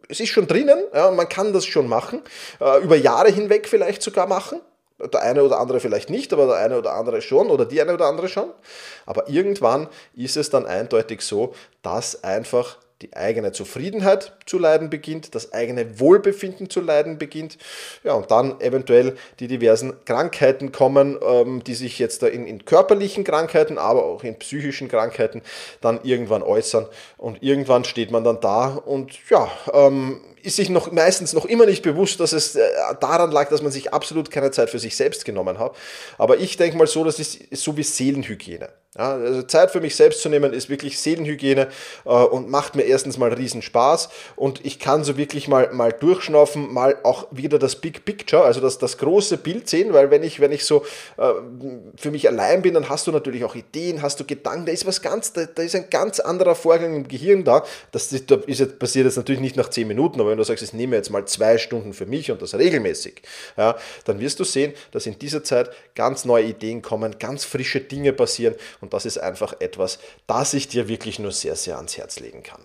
es 0.09 0.21
ist 0.21 0.29
schon 0.29 0.47
drinnen, 0.47 0.79
ja, 0.95 1.11
man 1.11 1.29
kann 1.29 1.53
das 1.53 1.67
schon 1.67 1.89
machen, 1.89 2.23
äh, 2.61 2.81
über 2.81 2.95
Jahre 2.97 3.33
hinweg 3.33 3.69
vielleicht 3.69 4.03
sogar 4.03 4.29
machen. 4.29 4.61
Der 4.99 5.23
eine 5.23 5.45
oder 5.45 5.59
andere 5.59 5.81
vielleicht 5.81 6.09
nicht, 6.09 6.33
aber 6.33 6.47
der 6.47 6.57
eine 6.57 6.79
oder 6.79 6.95
andere 6.95 7.21
schon 7.21 7.51
oder 7.51 7.67
die 7.67 7.81
eine 7.83 7.93
oder 7.95 8.07
andere 8.07 8.29
schon. 8.29 8.51
Aber 9.05 9.29
irgendwann 9.29 9.89
ist 10.15 10.37
es 10.37 10.49
dann 10.49 10.67
eindeutig 10.67 11.21
so, 11.21 11.55
dass 11.83 12.25
einfach 12.25 12.79
die 13.03 13.15
eigene 13.15 13.53
Zufriedenheit 13.53 14.33
zu 14.47 14.59
leiden 14.59 14.89
beginnt, 14.89 15.35
das 15.35 15.53
eigene 15.53 16.01
Wohlbefinden 16.01 16.71
zu 16.71 16.81
leiden 16.81 17.19
beginnt, 17.19 17.59
ja, 18.05 18.15
und 18.15 18.31
dann 18.31 18.59
eventuell 18.61 19.17
die 19.39 19.49
diversen 19.49 19.93
Krankheiten 20.07 20.73
kommen, 20.73 21.19
ähm, 21.23 21.63
die 21.63 21.75
sich 21.75 21.99
jetzt 21.99 22.23
in, 22.23 22.47
in, 22.47 22.65
körperlichen 22.65 23.23
Krankheiten, 23.23 23.77
aber 23.77 24.05
auch 24.05 24.25
in 24.25 24.39
psychischen 24.39 24.89
Krankheiten 24.89 25.43
dann 25.83 26.01
irgendwann 26.05 26.43
äußern. 26.43 26.87
Und 27.19 27.43
irgendwann 27.43 27.85
steht 27.85 28.11
man 28.11 28.25
dann 28.25 28.41
da 28.41 28.69
und 28.69 29.13
ja, 29.29 29.51
ähm, 29.75 30.23
ist 30.43 30.57
sich 30.57 30.71
noch 30.71 30.91
meistens 30.91 31.33
noch 31.35 31.45
immer 31.45 31.67
nicht 31.67 31.83
bewusst, 31.83 32.21
dass 32.21 32.33
es 32.33 32.55
äh, 32.55 32.63
daran 33.01 33.31
lag, 33.31 33.51
dass 33.51 33.63
man 33.63 33.73
sich 33.73 33.93
absolut 33.93 34.31
keine 34.31 34.53
Zeit 34.53 34.71
für 34.71 34.79
sich 34.79 34.97
selbst 34.97 35.25
genommen 35.25 35.59
hat. 35.59 35.77
Aber 36.17 36.39
ich 36.39 36.57
denke 36.57 36.79
mal 36.79 36.87
so, 36.87 37.05
das 37.05 37.19
ist 37.19 37.63
so 37.63 37.77
wie 37.77 37.83
Seelenhygiene. 37.83 38.71
Ja, 38.99 39.13
also 39.13 39.43
Zeit 39.43 39.71
für 39.71 39.81
mich 39.81 39.95
selbst 39.95 40.23
zu 40.23 40.31
nehmen 40.31 40.55
ist 40.55 40.71
wirklich 40.71 40.99
Seelenhygiene 40.99 41.69
äh, 42.07 42.09
und 42.09 42.49
macht 42.49 42.77
mir 42.77 42.85
erstens 42.85 43.19
mal 43.19 43.33
riesen 43.33 43.61
Spaß 43.61 44.09
und 44.37 44.65
ich 44.65 44.79
kann 44.79 45.05
so 45.05 45.19
wirklich 45.19 45.49
mal, 45.49 45.71
mal 45.73 45.93
durchschnaufen, 45.93 46.73
mal 46.73 46.97
auch 47.03 47.27
wieder 47.31 47.59
das 47.59 47.77
Big 47.77 48.07
Picture, 48.07 48.45
also 48.45 48.61
das, 48.61 48.79
das 48.79 48.97
große 48.97 49.37
Bild 49.37 49.69
sehen, 49.69 49.93
weil 49.93 50.11
wenn 50.11 50.23
ich, 50.23 50.41
wenn 50.41 50.51
ich 50.51 50.65
so 50.65 50.85
äh, 51.19 51.29
für 51.97 52.11
mich 52.11 52.27
allein 52.27 52.63
bin, 52.63 52.73
dann 52.73 52.89
hast 52.89 53.07
du 53.07 53.13
natürlich 53.13 53.45
auch 53.45 53.55
Ideen, 53.55 54.01
hast 54.01 54.19
du 54.19 54.25
Gedanken, 54.25 54.67
da 54.67 54.73
ist 54.73 54.87
was 54.87 55.03
ganz, 55.03 55.33
da, 55.33 55.45
da 55.45 55.63
ist 55.63 55.75
ein 55.75 55.91
ganz 55.91 56.19
anderer 56.19 56.55
Vorgang 56.55 56.97
im 56.97 57.09
Gehirn 57.09 57.45
da. 57.45 57.65
Das 57.93 58.11
ist, 58.13 58.31
ist 58.31 58.61
jetzt, 58.61 58.79
passiert 58.79 59.05
jetzt 59.05 59.17
natürlich 59.17 59.43
nicht 59.43 59.57
nach 59.57 59.69
zehn 59.69 59.89
Minuten, 59.89 60.21
aber 60.21 60.31
wenn 60.31 60.39
du 60.39 60.45
sagst, 60.45 60.65
ich 60.65 60.73
nehme 60.73 60.97
jetzt 60.97 61.11
mal 61.11 61.27
zwei 61.27 61.59
Stunden 61.59 61.93
für 61.93 62.07
mich 62.07 62.31
und 62.31 62.41
das 62.41 62.55
regelmäßig, 62.55 63.21
ja, 63.59 63.77
dann 64.05 64.21
wirst 64.21 64.41
du 64.41 64.45
sehen, 64.45 64.73
dass 64.93 65.05
in 65.05 65.19
dieser 65.19 65.45
Zeit 65.45 65.71
ganz 65.95 66.25
neue 66.25 66.45
Ideen 66.45 66.81
kommen, 66.81 67.19
ganz 67.19 67.45
frische 67.45 67.81
Dinge 67.81 68.15
passieren 68.15 68.55
und 68.87 68.95
das 68.95 69.05
ist 69.05 69.19
einfach 69.19 69.55
etwas, 69.59 69.99
das 70.29 70.55
ich 70.55 70.69
dir 70.69 70.87
wirklich 70.87 71.19
nur 71.19 71.33
sehr, 71.33 71.57
sehr 71.57 71.77
ans 71.77 71.97
Herz 71.97 72.21
legen 72.21 72.45
kann. 72.45 72.63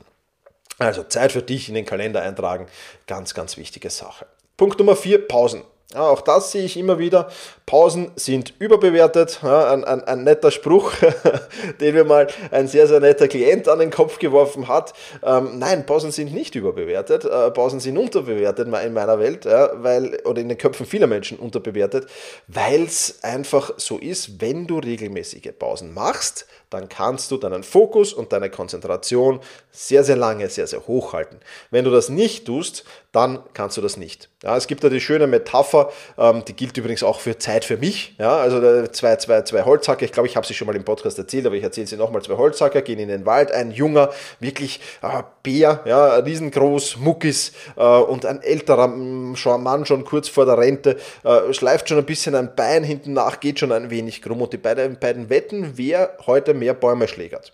Also 0.78 1.04
Zeit 1.04 1.32
für 1.32 1.42
dich 1.42 1.68
in 1.68 1.74
den 1.74 1.86
Kalender 1.86 2.22
eintragen, 2.22 2.68
ganz, 3.08 3.34
ganz 3.34 3.58
wichtige 3.58 3.90
Sache. 3.90 4.28
Punkt 4.56 4.78
Nummer 4.78 4.96
vier, 4.96 5.28
Pausen. 5.28 5.63
Ja, 5.93 6.10
auch 6.10 6.21
das 6.21 6.51
sehe 6.51 6.63
ich 6.63 6.77
immer 6.77 7.00
wieder. 7.00 7.29
Pausen 7.65 8.12
sind 8.15 8.53
überbewertet. 8.60 9.39
Ja, 9.43 9.71
ein, 9.71 9.83
ein, 9.83 10.03
ein, 10.03 10.24
netter 10.24 10.51
Spruch, 10.51 10.93
den 11.79 11.95
mir 11.95 12.03
mal 12.03 12.27
ein 12.51 12.67
sehr, 12.67 12.88
sehr 12.88 13.00
netter 13.00 13.27
Klient 13.27 13.67
an 13.67 13.79
den 13.79 13.91
Kopf 13.91 14.19
geworfen 14.19 14.67
hat. 14.67 14.93
Ähm, 15.24 15.60
nein, 15.60 15.86
Pausen 15.86 16.12
sind 16.12 16.33
nicht 16.33 16.55
überbewertet. 16.55 17.25
Äh, 17.25 17.51
Pausen 17.51 17.79
sind 17.79 17.98
unterbewertet 17.98 18.67
in 18.67 18.93
meiner 18.93 19.19
Welt, 19.19 19.45
ja, 19.45 19.69
weil, 19.75 20.19
oder 20.25 20.41
in 20.41 20.50
den 20.50 20.57
Köpfen 20.57 20.86
vieler 20.86 21.07
Menschen 21.07 21.38
unterbewertet, 21.38 22.07
weil 22.48 22.83
es 22.83 23.19
einfach 23.21 23.74
so 23.77 23.98
ist, 23.98 24.41
wenn 24.41 24.67
du 24.67 24.79
regelmäßige 24.79 25.51
Pausen 25.57 25.93
machst, 25.93 26.45
dann 26.72 26.90
kannst 26.90 27.30
du 27.30 27.38
deinen 27.38 27.63
Fokus 27.63 28.13
und 28.13 28.34
deine 28.34 28.50
Konzentration 28.50 29.42
sehr, 29.72 30.04
sehr 30.04 30.16
lange, 30.16 30.50
sehr, 30.50 30.66
sehr 30.66 30.88
hoch 30.88 31.13
halten. 31.13 31.40
Wenn 31.70 31.86
du 31.86 31.92
das 31.92 32.10
nicht 32.10 32.46
tust, 32.46 32.86
dann 33.12 33.40
kannst 33.54 33.75
du 33.75 33.82
das 33.82 33.98
nicht. 33.98 34.30
Ja, 34.42 34.56
es 34.56 34.68
gibt 34.68 34.84
da 34.84 34.90
die 34.90 35.01
schöne 35.01 35.28
Metapher, 35.28 35.92
ähm, 36.18 36.44
die 36.48 36.56
gilt 36.56 36.78
übrigens 36.78 37.04
auch 37.04 37.20
für 37.20 37.38
Zeit 37.38 37.66
für 37.66 37.78
mich. 37.78 38.16
Ja, 38.18 38.38
also 38.38 38.88
zwei, 38.88 39.18
zwei, 39.18 39.42
zwei 39.42 39.63
Holzhacker, 39.63 40.04
ich 40.04 40.13
glaube, 40.13 40.28
ich 40.28 40.38
habe 40.38 40.48
sie 40.48 40.54
schon 40.54 40.66
mal 40.66 40.75
im 40.75 40.86
Podcast 40.86 41.20
erzählt, 41.20 41.46
aber 41.46 41.56
ich 41.56 41.63
erzähle 41.63 41.88
sie 41.88 41.98
nochmal, 41.98 42.22
zwei 42.22 42.38
Holzhacker 42.38 42.82
gehen 42.82 43.00
in 43.00 43.10
den 43.10 43.25
Wald, 43.25 43.51
ein 43.51 43.72
junger, 43.72 44.10
wirklich 44.40 44.80
äh, 45.01 45.24
Bär, 45.44 45.82
ja, 45.86 46.16
riesengroß, 46.16 46.98
Muckis 46.98 47.51
äh, 47.75 47.84
und 47.84 48.25
ein 48.25 48.42
älterer 48.42 48.92
schon, 49.36 49.62
Mann, 49.62 49.86
schon 49.86 50.06
kurz 50.06 50.30
vor 50.30 50.46
der 50.46 50.58
Rente, 50.58 50.98
äh, 51.24 51.54
schleift 51.54 51.90
schon 51.90 51.98
ein 51.98 52.06
bisschen 52.06 52.34
ein 52.34 52.56
Bein 52.56 52.84
hinten 52.84 53.13
nach, 53.13 53.42
geht 53.42 53.60
schon 53.60 53.74
ein 53.74 53.90
wenig 53.90 54.22
krumm 54.22 54.42
und 54.42 54.54
die 54.54 54.58
beiden, 54.58 54.98
beiden 54.98 55.30
wetten, 55.30 55.74
wer 55.75 56.18
heute 56.25 56.54
mehr 56.62 56.74
Bäume 56.74 57.08
schlägert. 57.08 57.53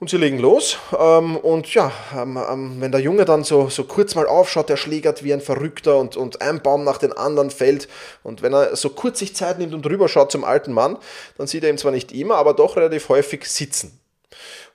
Und 0.00 0.10
sie 0.10 0.18
legen 0.18 0.38
los. 0.38 0.76
Ähm, 0.98 1.36
und 1.36 1.72
ja, 1.72 1.90
ähm, 2.14 2.36
ähm, 2.36 2.76
wenn 2.80 2.92
der 2.92 3.00
Junge 3.00 3.24
dann 3.24 3.42
so, 3.42 3.70
so 3.70 3.84
kurz 3.84 4.14
mal 4.14 4.26
aufschaut, 4.26 4.68
der 4.68 4.76
schlägert 4.76 5.24
wie 5.24 5.32
ein 5.32 5.40
Verrückter 5.40 5.98
und, 5.98 6.16
und 6.16 6.42
ein 6.42 6.62
Baum 6.62 6.84
nach 6.84 6.98
den 6.98 7.12
anderen 7.12 7.50
fällt. 7.50 7.88
Und 8.22 8.42
wenn 8.42 8.52
er 8.52 8.76
so 8.76 8.90
kurz 8.90 9.20
sich 9.20 9.34
Zeit 9.34 9.58
nimmt 9.58 9.72
und 9.72 9.86
rüberschaut 9.86 10.30
zum 10.30 10.44
alten 10.44 10.72
Mann, 10.72 10.98
dann 11.38 11.46
sieht 11.46 11.64
er 11.64 11.70
ihn 11.70 11.78
zwar 11.78 11.92
nicht 11.92 12.12
immer, 12.12 12.36
aber 12.36 12.54
doch 12.54 12.76
relativ 12.76 13.08
häufig 13.08 13.46
sitzen. 13.46 13.98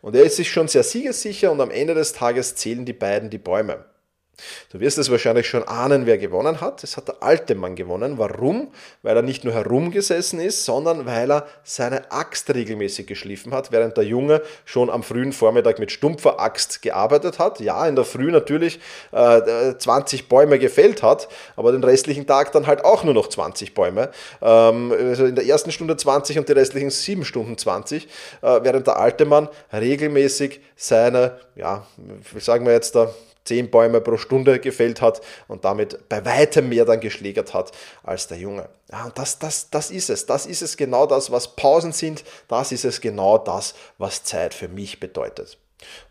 Und 0.02 0.16
er 0.16 0.24
ist 0.24 0.38
sich 0.38 0.50
schon 0.50 0.68
sehr 0.68 0.84
siegessicher 0.84 1.52
und 1.52 1.60
am 1.60 1.72
Ende 1.72 1.94
des 1.94 2.14
Tages 2.14 2.56
zählen 2.56 2.86
die 2.86 2.94
beiden 2.94 3.30
die 3.30 3.38
Bäume. 3.38 3.86
Du 4.72 4.80
wirst 4.80 4.98
es 4.98 5.10
wahrscheinlich 5.12 5.48
schon 5.48 5.64
ahnen, 5.64 6.06
wer 6.06 6.18
gewonnen 6.18 6.62
hat. 6.62 6.84
Es 6.84 6.98
hat 6.98 7.08
der 7.08 7.22
alte 7.22 7.56
Mann 7.56 7.76
gewonnen. 7.76 8.18
Warum? 8.18 8.72
Weil 9.02 9.16
er 9.16 9.22
nicht 9.22 9.44
nur 9.44 9.54
herumgesessen 9.54 10.40
ist, 10.40 10.66
sondern 10.66 11.06
weil 11.06 11.32
er 11.32 11.48
seine 11.64 12.12
Axt 12.12 12.54
regelmäßig 12.54 13.08
geschliffen 13.08 13.54
hat, 13.54 13.72
während 13.72 13.98
der 13.98 14.04
Junge 14.04 14.42
schon 14.66 14.90
am 14.90 15.04
frühen 15.04 15.34
Vormittag 15.34 15.80
mit 15.80 15.92
stumpfer 15.92 16.40
Axt 16.40 16.82
gearbeitet 16.82 17.40
hat. 17.40 17.60
Ja, 17.60 17.88
in 17.88 17.96
der 17.96 18.06
Früh 18.06 18.32
natürlich 18.32 18.80
äh, 19.12 19.76
20 19.78 20.30
Bäume 20.30 20.60
gefällt 20.60 21.04
hat, 21.04 21.28
aber 21.56 21.72
den 21.72 21.84
restlichen 21.84 22.28
Tag 22.28 22.52
dann 22.52 22.68
halt 22.68 22.86
auch 22.86 23.04
nur 23.04 23.14
noch 23.14 23.28
20 23.28 23.74
Bäume. 23.74 24.12
Ähm, 24.42 24.92
also 24.92 25.26
in 25.26 25.36
der 25.36 25.46
ersten 25.46 25.72
Stunde 25.72 25.98
20 25.98 26.40
und 26.40 26.48
die 26.48 26.54
restlichen 26.54 26.90
7 26.90 27.26
Stunden 27.26 27.58
20, 27.58 28.06
äh, 28.42 28.60
während 28.64 28.88
der 28.88 28.98
alte 28.98 29.26
Mann 29.26 29.50
regelmäßig 29.74 30.62
seine, 30.76 31.40
ja, 31.56 31.86
wie 32.34 32.40
sagen 32.40 32.66
wir 32.66 32.74
jetzt 32.74 32.96
da, 32.96 33.14
zehn 33.46 33.72
Bäume 33.72 34.02
pro 34.02 34.18
Stunde 34.18 34.60
gefällt 34.60 35.02
hat 35.02 35.22
und 35.48 35.66
damit 35.66 36.10
bei 36.10 36.24
weitem 36.26 36.70
mehr 36.70 36.86
dann 36.86 37.00
geschlägert 37.00 37.54
hat 37.54 37.72
als 38.04 38.28
der 38.28 38.38
Junge. 38.38 38.70
Ja, 38.92 39.06
und 39.06 39.18
das, 39.18 39.40
das, 39.40 39.70
das 39.70 39.92
ist 39.92 40.10
es. 40.10 40.26
Das 40.26 40.46
ist 40.46 40.62
es 40.62 40.78
genau 40.78 41.06
das, 41.06 41.32
was 41.32 41.56
Pausen 41.56 41.92
sind. 41.92 42.24
Das 42.48 42.72
ist 42.72 42.86
es 42.86 43.02
genau 43.02 43.38
das, 43.38 43.74
was 43.98 44.24
Zeit 44.24 44.54
für 44.54 44.68
mich 44.68 45.00
bedeutet. 45.00 45.58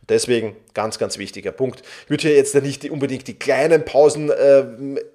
Deswegen 0.09 0.57
ganz, 0.75 0.99
ganz 0.99 1.19
wichtiger 1.19 1.53
Punkt. 1.53 1.83
Ich 2.05 2.11
würde 2.11 2.29
hier 2.29 2.37
jetzt 2.37 2.55
nicht 2.55 2.89
unbedingt 2.91 3.27
die 3.27 3.39
kleinen 3.39 3.85
Pausen 3.85 4.31
äh, 4.31 4.61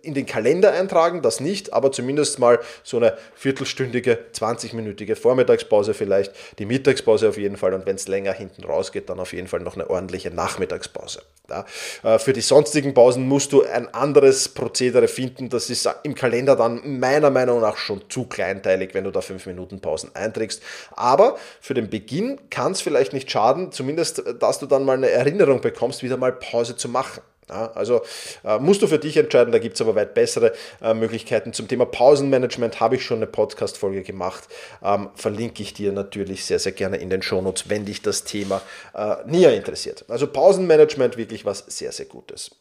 in 0.01 0.13
den 0.13 0.25
Kalender 0.25 0.73
eintragen, 0.73 1.21
das 1.21 1.39
nicht, 1.39 1.73
aber 1.73 1.91
zumindest 1.91 2.37
mal 2.37 2.59
so 2.83 2.97
eine 2.97 3.17
viertelstündige, 3.35 4.19
20-minütige 4.35 5.15
Vormittagspause 5.15 5.93
vielleicht, 5.93 6.33
die 6.59 6.65
Mittagspause 6.65 7.29
auf 7.29 7.37
jeden 7.37 7.57
Fall 7.57 7.73
und 7.73 7.85
wenn 7.85 7.95
es 7.95 8.07
länger 8.07 8.33
hinten 8.33 8.63
rausgeht, 8.65 9.09
dann 9.09 9.19
auf 9.19 9.33
jeden 9.33 9.47
Fall 9.47 9.61
noch 9.61 9.75
eine 9.75 9.89
ordentliche 9.89 10.31
Nachmittagspause. 10.31 11.21
Ja, 11.49 11.65
äh, 12.03 12.19
für 12.19 12.31
die 12.31 12.41
sonstigen 12.41 12.93
Pausen 12.93 13.27
musst 13.27 13.51
du 13.51 13.63
ein 13.63 13.93
anderes 13.93 14.49
Prozedere 14.49 15.07
finden, 15.07 15.49
das 15.49 15.69
ist 15.69 15.89
im 16.03 16.15
Kalender 16.15 16.55
dann 16.55 16.99
meiner 16.99 17.29
Meinung 17.29 17.59
nach 17.59 17.77
schon 17.77 18.01
zu 18.09 18.25
kleinteilig, 18.25 18.93
wenn 18.93 19.03
du 19.03 19.11
da 19.11 19.21
5 19.21 19.45
Minuten 19.47 19.81
Pausen 19.81 20.11
einträgst. 20.13 20.61
Aber 20.91 21.37
für 21.59 21.73
den 21.73 21.89
Beginn 21.89 22.39
kann 22.49 22.71
es 22.71 22.81
vielleicht 22.81 23.11
nicht 23.11 23.29
schaden, 23.29 23.71
zumindest, 23.71 24.23
dass 24.39 24.59
du 24.59 24.67
dann 24.67 24.82
mal 24.83 24.97
eine 24.97 25.09
Erinnerung 25.09 25.61
bekommst, 25.61 26.03
wieder 26.03 26.17
mal 26.17 26.31
Pause 26.31 26.75
zu 26.75 26.89
machen. 26.89 27.21
Ja, 27.49 27.71
also 27.73 28.01
äh, 28.45 28.57
musst 28.57 28.81
du 28.81 28.87
für 28.87 28.99
dich 28.99 29.17
entscheiden, 29.17 29.51
da 29.51 29.59
gibt 29.59 29.75
es 29.75 29.81
aber 29.81 29.95
weit 29.95 30.13
bessere 30.13 30.53
äh, 30.81 30.93
Möglichkeiten. 30.93 31.51
Zum 31.51 31.67
Thema 31.67 31.85
Pausenmanagement 31.85 32.79
habe 32.79 32.95
ich 32.95 33.05
schon 33.05 33.17
eine 33.17 33.27
Podcast-Folge 33.27 34.01
gemacht. 34.03 34.47
Ähm, 34.81 35.09
verlinke 35.15 35.61
ich 35.61 35.73
dir 35.73 35.91
natürlich 35.91 36.45
sehr, 36.45 36.59
sehr 36.59 36.71
gerne 36.71 36.97
in 36.97 37.09
den 37.09 37.21
Shownotes, 37.21 37.69
wenn 37.69 37.85
dich 37.85 38.01
das 38.01 38.23
Thema 38.23 38.61
äh, 38.93 39.15
näher 39.25 39.53
interessiert. 39.53 40.05
Also 40.07 40.27
Pausenmanagement 40.27 41.17
wirklich 41.17 41.45
was 41.45 41.65
sehr, 41.67 41.91
sehr 41.91 42.05
Gutes. 42.05 42.51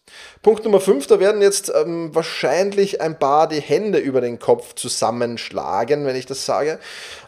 Punkt 0.43 0.65
Nummer 0.65 0.81
5, 0.81 1.07
da 1.07 1.21
werden 1.21 1.43
jetzt 1.43 1.73
ähm, 1.75 2.15
wahrscheinlich 2.15 3.01
ein 3.01 3.19
paar 3.19 3.49
die 3.49 3.61
Hände 3.61 3.99
über 3.99 4.21
den 4.21 4.39
Kopf 4.39 4.75
zusammenschlagen, 4.75 6.07
wenn 6.07 6.17
ich 6.17 6.27
das 6.27 6.45
sage. 6.45 6.79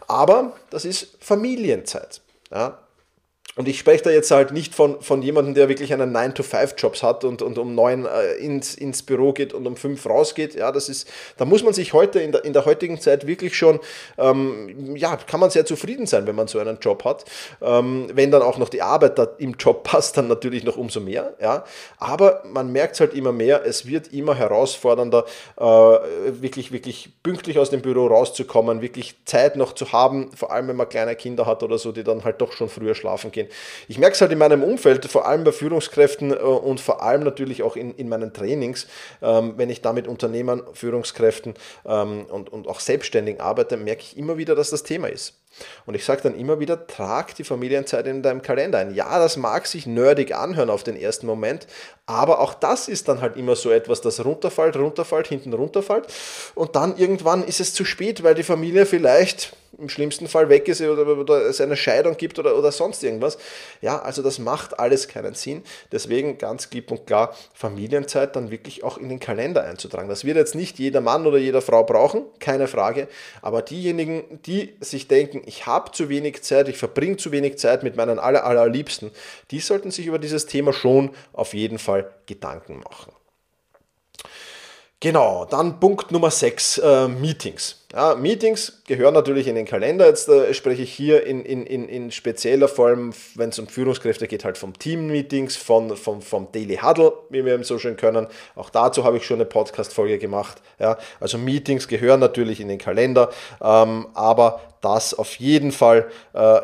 Aber 0.08 0.52
das 0.70 0.84
ist 0.84 1.16
Familienzeit. 1.20 2.20
Ja, 2.52 2.83
und 3.56 3.68
ich 3.68 3.78
spreche 3.78 4.02
da 4.02 4.10
jetzt 4.10 4.32
halt 4.32 4.50
nicht 4.50 4.74
von, 4.74 5.00
von 5.00 5.22
jemandem, 5.22 5.54
der 5.54 5.68
wirklich 5.68 5.92
einen 5.92 6.14
9-to-5-Jobs 6.14 7.04
hat 7.04 7.22
und, 7.22 7.40
und 7.40 7.56
um 7.56 7.74
9 7.76 8.04
äh, 8.04 8.32
ins, 8.34 8.74
ins 8.74 9.04
Büro 9.04 9.32
geht 9.32 9.52
und 9.52 9.64
um 9.64 9.76
5 9.76 10.06
rausgeht. 10.06 10.56
Ja, 10.56 10.72
das 10.72 10.88
ist, 10.88 11.08
da 11.36 11.44
muss 11.44 11.62
man 11.62 11.72
sich 11.72 11.92
heute 11.92 12.18
in 12.18 12.32
der, 12.32 12.44
in 12.44 12.52
der 12.52 12.64
heutigen 12.64 13.00
Zeit 13.00 13.28
wirklich 13.28 13.56
schon, 13.56 13.78
ähm, 14.18 14.96
ja, 14.96 15.16
kann 15.16 15.38
man 15.38 15.50
sehr 15.50 15.64
zufrieden 15.64 16.06
sein, 16.06 16.26
wenn 16.26 16.34
man 16.34 16.48
so 16.48 16.58
einen 16.58 16.78
Job 16.80 17.04
hat. 17.04 17.26
Ähm, 17.62 18.08
wenn 18.12 18.32
dann 18.32 18.42
auch 18.42 18.58
noch 18.58 18.68
die 18.68 18.82
Arbeit 18.82 19.20
im 19.38 19.52
Job 19.52 19.84
passt, 19.84 20.16
dann 20.16 20.26
natürlich 20.26 20.64
noch 20.64 20.76
umso 20.76 20.98
mehr. 20.98 21.34
Ja. 21.40 21.64
Aber 21.98 22.42
man 22.52 22.72
merkt 22.72 22.94
es 22.94 23.00
halt 23.00 23.14
immer 23.14 23.30
mehr, 23.30 23.64
es 23.64 23.86
wird 23.86 24.12
immer 24.12 24.34
herausfordernder, 24.34 25.26
äh, 25.56 25.62
wirklich, 25.62 26.72
wirklich 26.72 27.10
pünktlich 27.22 27.60
aus 27.60 27.70
dem 27.70 27.82
Büro 27.82 28.08
rauszukommen, 28.08 28.82
wirklich 28.82 29.14
Zeit 29.26 29.54
noch 29.54 29.74
zu 29.74 29.92
haben, 29.92 30.32
vor 30.34 30.50
allem 30.50 30.66
wenn 30.66 30.76
man 30.76 30.88
kleine 30.88 31.14
Kinder 31.14 31.46
hat 31.46 31.62
oder 31.62 31.78
so, 31.78 31.92
die 31.92 32.02
dann 32.02 32.24
halt 32.24 32.40
doch 32.40 32.50
schon 32.50 32.68
früher 32.68 32.96
schlafen 32.96 33.30
gehen. 33.34 33.48
Ich 33.88 33.98
merke 33.98 34.14
es 34.14 34.20
halt 34.22 34.32
in 34.32 34.38
meinem 34.38 34.62
Umfeld, 34.62 35.04
vor 35.04 35.26
allem 35.26 35.44
bei 35.44 35.52
Führungskräften 35.52 36.32
äh, 36.32 36.36
und 36.36 36.80
vor 36.80 37.02
allem 37.02 37.22
natürlich 37.22 37.62
auch 37.62 37.76
in, 37.76 37.94
in 37.94 38.08
meinen 38.08 38.32
Trainings, 38.32 38.86
ähm, 39.20 39.54
wenn 39.58 39.68
ich 39.68 39.82
da 39.82 39.92
mit 39.92 40.08
Unternehmern, 40.08 40.62
Führungskräften 40.72 41.54
ähm, 41.84 42.24
und, 42.30 42.50
und 42.50 42.66
auch 42.68 42.80
Selbstständigen 42.80 43.40
arbeite, 43.40 43.76
merke 43.76 44.02
ich 44.02 44.16
immer 44.16 44.38
wieder, 44.38 44.54
dass 44.54 44.70
das 44.70 44.82
Thema 44.82 45.08
ist. 45.08 45.43
Und 45.86 45.94
ich 45.94 46.04
sage 46.04 46.22
dann 46.22 46.34
immer 46.34 46.60
wieder, 46.60 46.86
trag 46.86 47.34
die 47.34 47.44
Familienzeit 47.44 48.06
in 48.06 48.22
deinem 48.22 48.42
Kalender 48.42 48.78
ein. 48.78 48.94
Ja, 48.94 49.18
das 49.18 49.36
mag 49.36 49.66
sich 49.66 49.86
nerdig 49.86 50.34
anhören 50.34 50.70
auf 50.70 50.84
den 50.84 50.96
ersten 50.96 51.26
Moment, 51.26 51.66
aber 52.06 52.40
auch 52.40 52.54
das 52.54 52.88
ist 52.88 53.08
dann 53.08 53.20
halt 53.20 53.36
immer 53.36 53.56
so 53.56 53.70
etwas, 53.70 54.00
das 54.00 54.24
runterfällt, 54.24 54.76
runterfällt, 54.76 55.28
hinten 55.28 55.52
runterfällt. 55.52 56.06
Und 56.54 56.76
dann 56.76 56.96
irgendwann 56.96 57.44
ist 57.44 57.60
es 57.60 57.72
zu 57.72 57.84
spät, 57.84 58.22
weil 58.22 58.34
die 58.34 58.42
Familie 58.42 58.86
vielleicht 58.86 59.54
im 59.78 59.88
schlimmsten 59.88 60.28
Fall 60.28 60.48
weg 60.48 60.68
ist 60.68 60.80
oder, 60.80 61.46
es 61.46 61.60
eine 61.60 61.76
Scheidung 61.76 62.16
gibt 62.16 62.38
oder, 62.38 62.56
oder 62.56 62.72
sonst 62.72 63.02
irgendwas. 63.02 63.38
Ja, 63.80 64.00
also 64.00 64.22
das 64.22 64.38
macht 64.38 64.78
alles 64.78 65.08
keinen 65.08 65.34
Sinn. 65.34 65.62
Deswegen 65.92 66.38
ganz 66.38 66.70
klipp 66.70 66.90
und 66.90 67.06
klar, 67.06 67.34
Familienzeit 67.54 68.36
dann 68.36 68.50
wirklich 68.50 68.84
auch 68.84 68.98
in 68.98 69.08
den 69.08 69.20
Kalender 69.20 69.64
einzutragen. 69.64 70.08
Das 70.08 70.24
wird 70.24 70.36
jetzt 70.36 70.54
nicht 70.54 70.78
jeder 70.78 71.00
Mann 71.00 71.26
oder 71.26 71.38
jede 71.38 71.60
Frau 71.60 71.84
brauchen, 71.84 72.24
keine 72.38 72.68
Frage. 72.68 73.08
Aber 73.42 73.62
diejenigen, 73.62 74.40
die 74.46 74.74
sich 74.80 75.08
denken, 75.08 75.42
ich 75.46 75.66
habe 75.66 75.92
zu 75.92 76.08
wenig 76.08 76.42
Zeit, 76.42 76.68
ich 76.68 76.76
verbringe 76.76 77.16
zu 77.16 77.32
wenig 77.32 77.58
Zeit 77.58 77.82
mit 77.82 77.96
meinen 77.96 78.18
aller, 78.18 78.44
allerliebsten, 78.44 79.10
die 79.50 79.60
sollten 79.60 79.90
sich 79.90 80.06
über 80.06 80.18
dieses 80.18 80.46
Thema 80.46 80.72
schon 80.72 81.10
auf 81.32 81.54
jeden 81.54 81.78
Fall 81.78 82.12
Gedanken 82.26 82.80
machen. 82.80 83.13
Genau, 85.04 85.44
dann 85.44 85.80
Punkt 85.80 86.12
Nummer 86.12 86.30
6, 86.30 86.78
äh, 86.78 87.08
Meetings. 87.08 87.84
Ja, 87.92 88.14
Meetings 88.14 88.80
gehören 88.86 89.12
natürlich 89.12 89.46
in 89.46 89.54
den 89.54 89.66
Kalender. 89.66 90.06
Jetzt 90.06 90.30
äh, 90.30 90.54
spreche 90.54 90.80
ich 90.80 90.94
hier 90.94 91.26
in, 91.26 91.44
in, 91.44 91.66
in, 91.66 91.90
in 91.90 92.10
spezieller 92.10 92.68
Form, 92.68 93.12
wenn 93.34 93.50
es 93.50 93.58
um 93.58 93.66
Führungskräfte 93.66 94.26
geht, 94.26 94.46
halt 94.46 94.56
vom 94.56 94.72
Team-Meetings, 94.78 95.56
von, 95.56 95.94
vom, 95.94 96.22
vom 96.22 96.50
Daily 96.52 96.78
Huddle, 96.78 97.12
wie 97.28 97.44
wir 97.44 97.52
eben 97.52 97.64
so 97.64 97.78
schön 97.78 97.98
können. 97.98 98.28
Auch 98.56 98.70
dazu 98.70 99.04
habe 99.04 99.18
ich 99.18 99.26
schon 99.26 99.36
eine 99.36 99.44
Podcast-Folge 99.44 100.16
gemacht. 100.16 100.62
Ja, 100.78 100.96
also 101.20 101.36
Meetings 101.36 101.86
gehören 101.86 102.20
natürlich 102.20 102.58
in 102.60 102.68
den 102.68 102.78
Kalender, 102.78 103.28
ähm, 103.60 104.06
aber 104.14 104.62
das 104.80 105.12
auf 105.12 105.34
jeden 105.34 105.70
Fall 105.70 106.08
äh, 106.32 106.62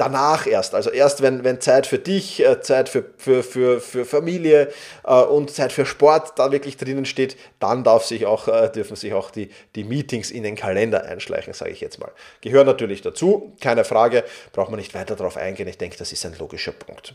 danach 0.00 0.46
erst. 0.46 0.74
Also 0.74 0.90
erst, 0.90 1.20
wenn, 1.20 1.44
wenn 1.44 1.60
Zeit 1.60 1.86
für 1.86 1.98
dich, 1.98 2.44
äh, 2.44 2.60
Zeit 2.62 2.88
für, 2.88 3.04
für, 3.18 3.42
für, 3.42 3.80
für 3.80 4.04
Familie 4.06 4.72
äh, 5.04 5.20
und 5.20 5.50
Zeit 5.50 5.72
für 5.72 5.84
Sport 5.84 6.38
da 6.38 6.50
wirklich 6.52 6.78
drinnen 6.78 7.04
steht, 7.04 7.36
dann 7.58 7.84
darf 7.84 8.06
sich 8.06 8.24
auch, 8.24 8.48
äh, 8.48 8.70
dürfen 8.70 8.96
sich 8.96 9.12
auch 9.12 9.30
die, 9.30 9.50
die 9.76 9.84
Meetings 9.84 10.30
in 10.30 10.42
den 10.42 10.56
Kalender 10.56 11.04
einschleichen, 11.04 11.52
sage 11.52 11.72
ich 11.72 11.80
jetzt 11.80 11.98
mal. 11.98 12.10
Gehören 12.40 12.66
natürlich 12.66 13.02
dazu, 13.02 13.52
keine 13.60 13.84
Frage, 13.84 14.24
braucht 14.52 14.70
man 14.70 14.80
nicht 14.80 14.94
weiter 14.94 15.16
darauf 15.16 15.36
eingehen. 15.36 15.68
Ich 15.68 15.78
denke, 15.78 15.98
das 15.98 16.12
ist 16.12 16.24
ein 16.24 16.36
logischer 16.38 16.72
Punkt. 16.72 17.14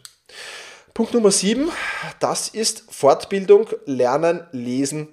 Punkt 0.93 1.13
Nummer 1.13 1.31
7, 1.31 1.69
das 2.19 2.47
ist 2.47 2.85
Fortbildung, 2.89 3.67
Lernen, 3.85 4.45
Lesen, 4.51 5.09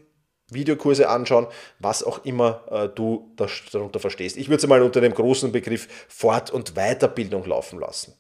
Videokurse 0.54 1.09
anschauen, 1.09 1.46
was 1.79 2.03
auch 2.03 2.24
immer 2.24 2.62
äh, 2.70 2.88
du 2.88 3.31
darunter 3.72 4.00
verstehst. 4.00 4.37
Ich 4.37 4.48
würde 4.48 4.62
es 4.62 4.66
mal 4.66 4.83
unter 4.83 5.00
dem 5.00 5.14
großen 5.14 5.53
Begriff 5.53 5.88
Fort- 6.09 6.50
und 6.50 6.74
Weiterbildung 6.74 7.44
laufen 7.44 7.79
lassen. 7.79 8.14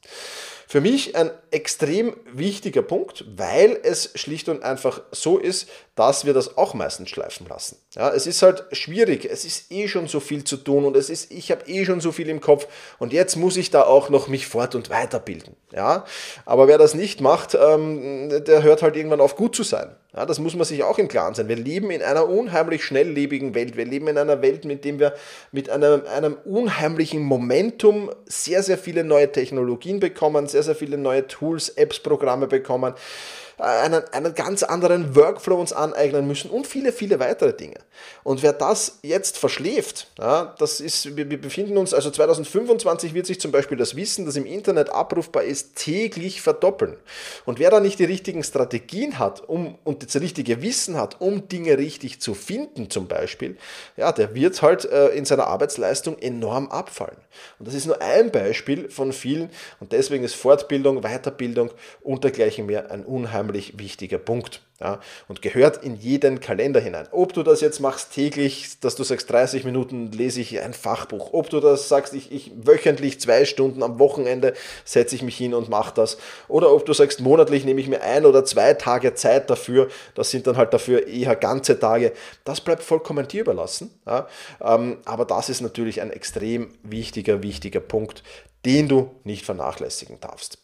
Für 0.72 0.80
mich 0.80 1.16
ein 1.16 1.30
extrem 1.50 2.16
wichtiger 2.32 2.80
Punkt, 2.80 3.26
weil 3.36 3.78
es 3.82 4.10
schlicht 4.14 4.48
und 4.48 4.62
einfach 4.62 5.02
so 5.10 5.36
ist, 5.36 5.68
dass 5.96 6.24
wir 6.24 6.32
das 6.32 6.56
auch 6.56 6.72
meistens 6.72 7.10
schleifen 7.10 7.46
lassen. 7.46 7.76
Ja, 7.94 8.10
es 8.10 8.26
ist 8.26 8.40
halt 8.40 8.64
schwierig, 8.72 9.26
es 9.26 9.44
ist 9.44 9.70
eh 9.70 9.86
schon 9.86 10.08
so 10.08 10.18
viel 10.18 10.44
zu 10.44 10.56
tun 10.56 10.86
und 10.86 10.96
es 10.96 11.10
ist, 11.10 11.30
ich 11.30 11.50
habe 11.50 11.66
eh 11.66 11.84
schon 11.84 12.00
so 12.00 12.10
viel 12.10 12.26
im 12.30 12.40
Kopf 12.40 12.66
und 12.98 13.12
jetzt 13.12 13.36
muss 13.36 13.58
ich 13.58 13.70
da 13.70 13.82
auch 13.82 14.08
noch 14.08 14.28
mich 14.28 14.46
fort- 14.46 14.74
und 14.74 14.88
weiterbilden. 14.88 15.56
Ja, 15.72 16.06
aber 16.46 16.68
wer 16.68 16.78
das 16.78 16.94
nicht 16.94 17.20
macht, 17.20 17.54
ähm, 17.54 18.30
der 18.46 18.62
hört 18.62 18.80
halt 18.80 18.96
irgendwann 18.96 19.20
auf, 19.20 19.36
gut 19.36 19.54
zu 19.54 19.64
sein. 19.64 19.94
Ja, 20.14 20.26
das 20.26 20.38
muss 20.38 20.54
man 20.54 20.66
sich 20.66 20.82
auch 20.82 20.98
im 20.98 21.08
Klaren 21.08 21.34
sein. 21.34 21.48
Wir 21.48 21.56
leben 21.56 21.90
in 21.90 22.02
einer 22.02 22.28
unheimlich 22.28 22.84
schnelllebigen 22.84 23.54
Welt. 23.54 23.78
Wir 23.78 23.86
leben 23.86 24.08
in 24.08 24.18
einer 24.18 24.42
Welt, 24.42 24.66
mit 24.66 24.84
dem 24.84 24.98
wir 24.98 25.14
mit 25.52 25.70
einem, 25.70 26.02
einem 26.06 26.36
unheimlichen 26.44 27.22
Momentum 27.22 28.10
sehr, 28.26 28.62
sehr 28.62 28.76
viele 28.76 29.04
neue 29.04 29.32
Technologien 29.32 30.00
bekommen, 30.00 30.48
sehr, 30.48 30.62
sehr 30.62 30.74
viele 30.74 30.98
neue 30.98 31.26
Tools, 31.28 31.70
Apps, 31.70 31.98
Programme 31.98 32.46
bekommen 32.46 32.92
einen, 33.62 34.02
einen 34.12 34.34
ganz 34.34 34.62
anderen 34.62 35.14
Workflow 35.14 35.56
uns 35.56 35.72
aneignen 35.72 36.26
müssen 36.26 36.50
und 36.50 36.66
viele, 36.66 36.92
viele 36.92 37.20
weitere 37.20 37.52
Dinge. 37.52 37.76
Und 38.24 38.42
wer 38.42 38.52
das 38.52 38.98
jetzt 39.02 39.38
verschläft, 39.38 40.08
ja, 40.18 40.54
das 40.58 40.80
ist, 40.80 41.16
wir, 41.16 41.30
wir 41.30 41.40
befinden 41.40 41.76
uns, 41.76 41.94
also 41.94 42.10
2025 42.10 43.14
wird 43.14 43.26
sich 43.26 43.40
zum 43.40 43.52
Beispiel 43.52 43.78
das 43.78 43.96
Wissen, 43.96 44.26
das 44.26 44.36
im 44.36 44.46
Internet 44.46 44.90
abrufbar 44.90 45.44
ist, 45.44 45.76
täglich 45.76 46.42
verdoppeln. 46.42 46.96
Und 47.44 47.58
wer 47.58 47.70
da 47.70 47.80
nicht 47.80 47.98
die 47.98 48.04
richtigen 48.04 48.42
Strategien 48.42 49.18
hat 49.18 49.48
um, 49.48 49.78
und 49.84 50.04
das 50.04 50.20
richtige 50.20 50.62
Wissen 50.62 50.96
hat, 50.96 51.20
um 51.20 51.48
Dinge 51.48 51.78
richtig 51.78 52.20
zu 52.20 52.34
finden 52.34 52.90
zum 52.90 53.06
Beispiel, 53.06 53.56
ja, 53.96 54.12
der 54.12 54.34
wird 54.34 54.60
halt 54.62 54.84
äh, 54.84 55.08
in 55.08 55.24
seiner 55.24 55.46
Arbeitsleistung 55.46 56.18
enorm 56.18 56.68
abfallen. 56.68 57.16
Und 57.58 57.68
das 57.68 57.74
ist 57.74 57.86
nur 57.86 58.00
ein 58.02 58.30
Beispiel 58.30 58.90
von 58.90 59.12
vielen 59.12 59.50
und 59.80 59.92
deswegen 59.92 60.24
ist 60.24 60.34
Fortbildung, 60.34 61.02
Weiterbildung 61.02 61.70
und 62.02 62.24
dergleichen 62.24 62.66
mehr 62.66 62.90
ein 62.90 63.04
unheimlich 63.04 63.51
unheimlich 63.52 63.78
wichtiger 63.78 64.18
Punkt 64.18 64.62
ja, 64.80 64.98
und 65.28 65.42
gehört 65.42 65.84
in 65.84 65.94
jeden 65.94 66.40
Kalender 66.40 66.80
hinein. 66.80 67.06
Ob 67.12 67.32
du 67.32 67.42
das 67.42 67.60
jetzt 67.60 67.80
machst 67.80 68.12
täglich, 68.12 68.80
dass 68.80 68.96
du 68.96 69.04
sagst, 69.04 69.30
30 69.30 69.64
Minuten 69.64 70.10
lese 70.10 70.40
ich 70.40 70.58
ein 70.60 70.74
Fachbuch, 70.74 71.32
ob 71.32 71.50
du 71.50 71.60
das 71.60 71.88
sagst, 71.88 72.14
ich, 72.14 72.32
ich 72.32 72.50
wöchentlich 72.56 73.20
zwei 73.20 73.44
Stunden 73.44 73.82
am 73.82 73.98
Wochenende 73.98 74.54
setze 74.84 75.14
ich 75.14 75.22
mich 75.22 75.36
hin 75.36 75.54
und 75.54 75.68
mache 75.68 75.94
das, 75.94 76.18
oder 76.48 76.72
ob 76.72 76.84
du 76.86 76.92
sagst, 76.94 77.20
monatlich 77.20 77.64
nehme 77.64 77.80
ich 77.80 77.88
mir 77.88 78.02
ein 78.02 78.26
oder 78.26 78.44
zwei 78.44 78.74
Tage 78.74 79.14
Zeit 79.14 79.50
dafür, 79.50 79.88
das 80.14 80.30
sind 80.30 80.46
dann 80.46 80.56
halt 80.56 80.72
dafür 80.72 81.06
eher 81.06 81.36
ganze 81.36 81.78
Tage, 81.78 82.12
das 82.44 82.60
bleibt 82.60 82.82
vollkommen 82.82 83.28
dir 83.28 83.42
überlassen. 83.42 83.90
Ja, 84.06 84.26
ähm, 84.60 84.98
aber 85.04 85.24
das 85.24 85.48
ist 85.48 85.60
natürlich 85.60 86.00
ein 86.00 86.10
extrem 86.10 86.70
wichtiger, 86.82 87.42
wichtiger 87.42 87.80
Punkt, 87.80 88.22
den 88.64 88.88
du 88.88 89.10
nicht 89.24 89.44
vernachlässigen 89.44 90.18
darfst. 90.20 90.61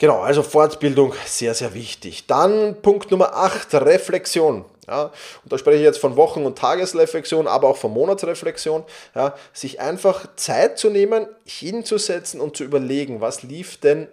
Genau, 0.00 0.20
also 0.20 0.42
Fortbildung 0.42 1.12
sehr, 1.26 1.52
sehr 1.52 1.74
wichtig. 1.74 2.26
Dann 2.26 2.80
Punkt 2.80 3.10
Nummer 3.10 3.36
8, 3.36 3.74
Reflexion. 3.74 4.64
Ja, 4.88 5.12
und 5.44 5.52
da 5.52 5.58
spreche 5.58 5.76
ich 5.76 5.84
jetzt 5.84 5.98
von 5.98 6.16
Wochen- 6.16 6.46
und 6.46 6.56
Tagesreflexion, 6.56 7.46
aber 7.46 7.68
auch 7.68 7.76
von 7.76 7.92
Monatsreflexion. 7.92 8.84
Ja, 9.14 9.34
sich 9.52 9.78
einfach 9.78 10.26
Zeit 10.36 10.78
zu 10.78 10.88
nehmen, 10.88 11.26
hinzusetzen 11.44 12.40
und 12.40 12.56
zu 12.56 12.64
überlegen, 12.64 13.20
was 13.20 13.42
lief 13.42 13.76
denn 13.76 14.08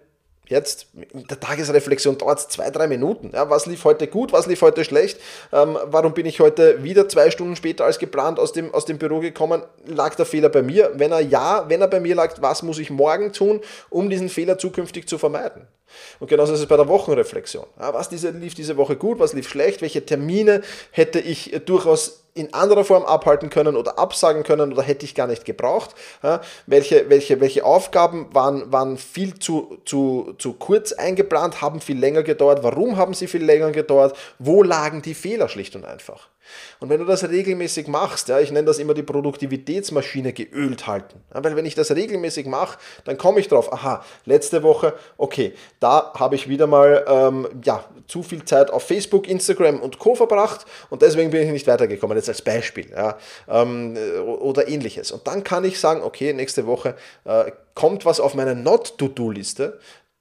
jetzt 0.49 0.87
in 1.13 1.25
der 1.27 1.39
Tagesreflexion 1.39 2.17
dauert 2.17 2.39
es 2.39 2.47
zwei, 2.49 2.69
drei 2.69 2.87
Minuten. 2.87 3.31
Ja, 3.33 3.49
was 3.49 3.65
lief 3.65 3.85
heute 3.85 4.07
gut, 4.07 4.33
was 4.33 4.45
lief 4.45 4.61
heute 4.61 4.83
schlecht? 4.83 5.19
Ähm, 5.53 5.77
warum 5.85 6.13
bin 6.13 6.25
ich 6.25 6.41
heute 6.41 6.83
wieder 6.83 7.07
zwei 7.07 7.31
Stunden 7.31 7.55
später 7.55 7.85
als 7.85 7.97
geplant 7.97 8.39
aus 8.39 8.51
dem, 8.51 8.73
aus 8.73 8.83
dem 8.83 8.97
Büro 8.97 9.19
gekommen? 9.19 9.63
Lag 9.85 10.15
der 10.15 10.25
Fehler 10.25 10.49
bei 10.49 10.63
mir? 10.63 10.91
Wenn 10.95 11.13
er 11.13 11.21
ja, 11.21 11.65
wenn 11.69 11.79
er 11.79 11.87
bei 11.87 12.01
mir 12.01 12.15
lag, 12.15 12.35
was 12.41 12.61
muss 12.61 12.79
ich 12.79 12.89
morgen 12.89 13.31
tun, 13.31 13.61
um 13.89 14.09
diesen 14.09 14.27
Fehler 14.27 14.57
zukünftig 14.57 15.07
zu 15.07 15.17
vermeiden? 15.17 15.67
Und 16.19 16.27
genauso 16.27 16.53
ist 16.53 16.59
es 16.59 16.65
bei 16.67 16.77
der 16.77 16.87
Wochenreflexion. 16.87 17.65
was 17.77 18.09
diese, 18.09 18.31
lief 18.31 18.53
diese 18.53 18.77
Woche 18.77 18.95
gut, 18.95 19.19
was 19.19 19.33
lief 19.33 19.49
schlecht, 19.49 19.81
welche 19.81 20.05
Termine 20.05 20.61
hätte 20.91 21.19
ich 21.19 21.61
durchaus 21.65 22.26
in 22.37 22.53
anderer 22.53 22.83
Form 22.83 23.03
abhalten 23.03 23.49
können 23.49 23.75
oder 23.75 23.99
absagen 23.99 24.43
können 24.43 24.71
oder 24.71 24.83
hätte 24.83 25.05
ich 25.05 25.15
gar 25.15 25.27
nicht 25.27 25.45
gebraucht? 25.45 25.95
Ja, 26.23 26.41
welche, 26.65 27.09
welche, 27.09 27.39
welche 27.41 27.65
Aufgaben 27.65 28.33
waren, 28.33 28.71
waren 28.71 28.97
viel 28.97 29.39
zu, 29.39 29.77
zu, 29.85 30.35
zu 30.37 30.53
kurz 30.53 30.93
eingeplant, 30.93 31.61
haben 31.61 31.81
viel 31.81 31.99
länger 31.99 32.23
gedauert? 32.23 32.63
Warum 32.63 32.97
haben 32.97 33.13
sie 33.13 33.27
viel 33.27 33.43
länger 33.43 33.71
gedauert? 33.71 34.17
Wo 34.39 34.63
lagen 34.63 35.01
die 35.01 35.13
Fehler 35.13 35.49
schlicht 35.49 35.75
und 35.75 35.85
einfach? 35.85 36.29
Und 36.79 36.89
wenn 36.89 36.99
du 36.99 37.05
das 37.05 37.27
regelmäßig 37.27 37.87
machst, 37.87 38.29
ja, 38.29 38.39
ich 38.39 38.51
nenne 38.51 38.65
das 38.65 38.79
immer 38.79 38.93
die 38.93 39.03
Produktivitätsmaschine 39.03 40.33
geölt 40.33 40.87
halten. 40.87 41.21
Ja, 41.33 41.43
weil 41.43 41.55
wenn 41.55 41.65
ich 41.65 41.75
das 41.75 41.91
regelmäßig 41.91 42.45
mache, 42.45 42.77
dann 43.05 43.17
komme 43.17 43.39
ich 43.39 43.47
drauf, 43.47 43.71
aha, 43.73 44.03
letzte 44.25 44.63
Woche, 44.63 44.93
okay, 45.17 45.53
da 45.79 46.13
habe 46.15 46.35
ich 46.35 46.47
wieder 46.47 46.67
mal 46.67 47.05
ähm, 47.07 47.47
ja, 47.63 47.83
zu 48.07 48.23
viel 48.23 48.45
Zeit 48.45 48.71
auf 48.71 48.83
Facebook, 48.83 49.27
Instagram 49.27 49.79
und 49.79 49.99
Co. 49.99 50.15
verbracht 50.15 50.65
und 50.89 51.01
deswegen 51.01 51.31
bin 51.31 51.41
ich 51.41 51.51
nicht 51.51 51.67
weitergekommen, 51.67 52.17
jetzt 52.17 52.26
als 52.29 52.41
Beispiel 52.41 52.89
ja, 52.91 53.17
ähm, 53.47 53.97
oder 54.25 54.67
ähnliches. 54.67 55.11
Und 55.11 55.27
dann 55.27 55.43
kann 55.43 55.63
ich 55.63 55.79
sagen, 55.79 56.01
okay, 56.01 56.33
nächste 56.33 56.65
Woche 56.65 56.95
äh, 57.25 57.51
kommt 57.73 58.05
was 58.05 58.19
auf 58.19 58.33
meine 58.33 58.55
Not-to-Do-Liste, 58.55 59.79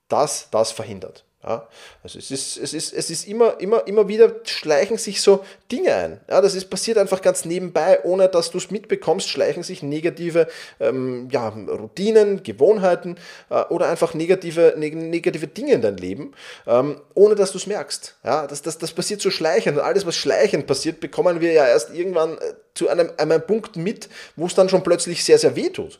das 0.08 0.48
das 0.50 0.72
verhindert. 0.72 1.24
Ja, 1.46 1.68
also 2.02 2.18
es 2.18 2.32
ist, 2.32 2.56
es 2.56 2.74
ist, 2.74 2.92
es 2.92 3.08
ist 3.08 3.28
immer, 3.28 3.60
immer, 3.60 3.86
immer 3.86 4.08
wieder 4.08 4.32
schleichen 4.42 4.98
sich 4.98 5.22
so 5.22 5.44
Dinge 5.70 5.94
ein. 5.94 6.20
Ja, 6.28 6.40
das 6.40 6.56
ist, 6.56 6.68
passiert 6.68 6.98
einfach 6.98 7.22
ganz 7.22 7.44
nebenbei, 7.44 8.00
ohne 8.02 8.28
dass 8.28 8.50
du 8.50 8.58
es 8.58 8.72
mitbekommst, 8.72 9.28
schleichen 9.28 9.62
sich 9.62 9.80
negative 9.80 10.48
ähm, 10.80 11.28
ja, 11.30 11.48
Routinen, 11.48 12.42
Gewohnheiten 12.42 13.16
äh, 13.48 13.62
oder 13.66 13.88
einfach 13.88 14.12
negative, 14.12 14.74
neg 14.76 14.96
negative 14.96 15.46
Dinge 15.46 15.74
in 15.74 15.82
dein 15.82 15.98
Leben, 15.98 16.32
ähm, 16.66 17.00
ohne 17.14 17.36
dass 17.36 17.52
du 17.52 17.58
es 17.58 17.68
merkst. 17.68 18.16
Ja, 18.24 18.48
das, 18.48 18.62
das, 18.62 18.78
das 18.78 18.92
passiert 18.92 19.20
so 19.20 19.30
schleichend 19.30 19.78
und 19.78 19.84
alles, 19.84 20.04
was 20.04 20.16
schleichend 20.16 20.66
passiert, 20.66 20.98
bekommen 20.98 21.40
wir 21.40 21.52
ja 21.52 21.68
erst 21.68 21.94
irgendwann 21.94 22.38
äh, 22.38 22.54
zu 22.74 22.88
einem, 22.88 23.10
einem 23.16 23.40
Punkt 23.40 23.76
mit, 23.76 24.08
wo 24.36 24.46
es 24.46 24.54
dann 24.54 24.68
schon 24.68 24.82
plötzlich 24.82 25.24
sehr, 25.24 25.38
sehr 25.38 25.56
weh 25.56 25.70
tut. 25.70 25.98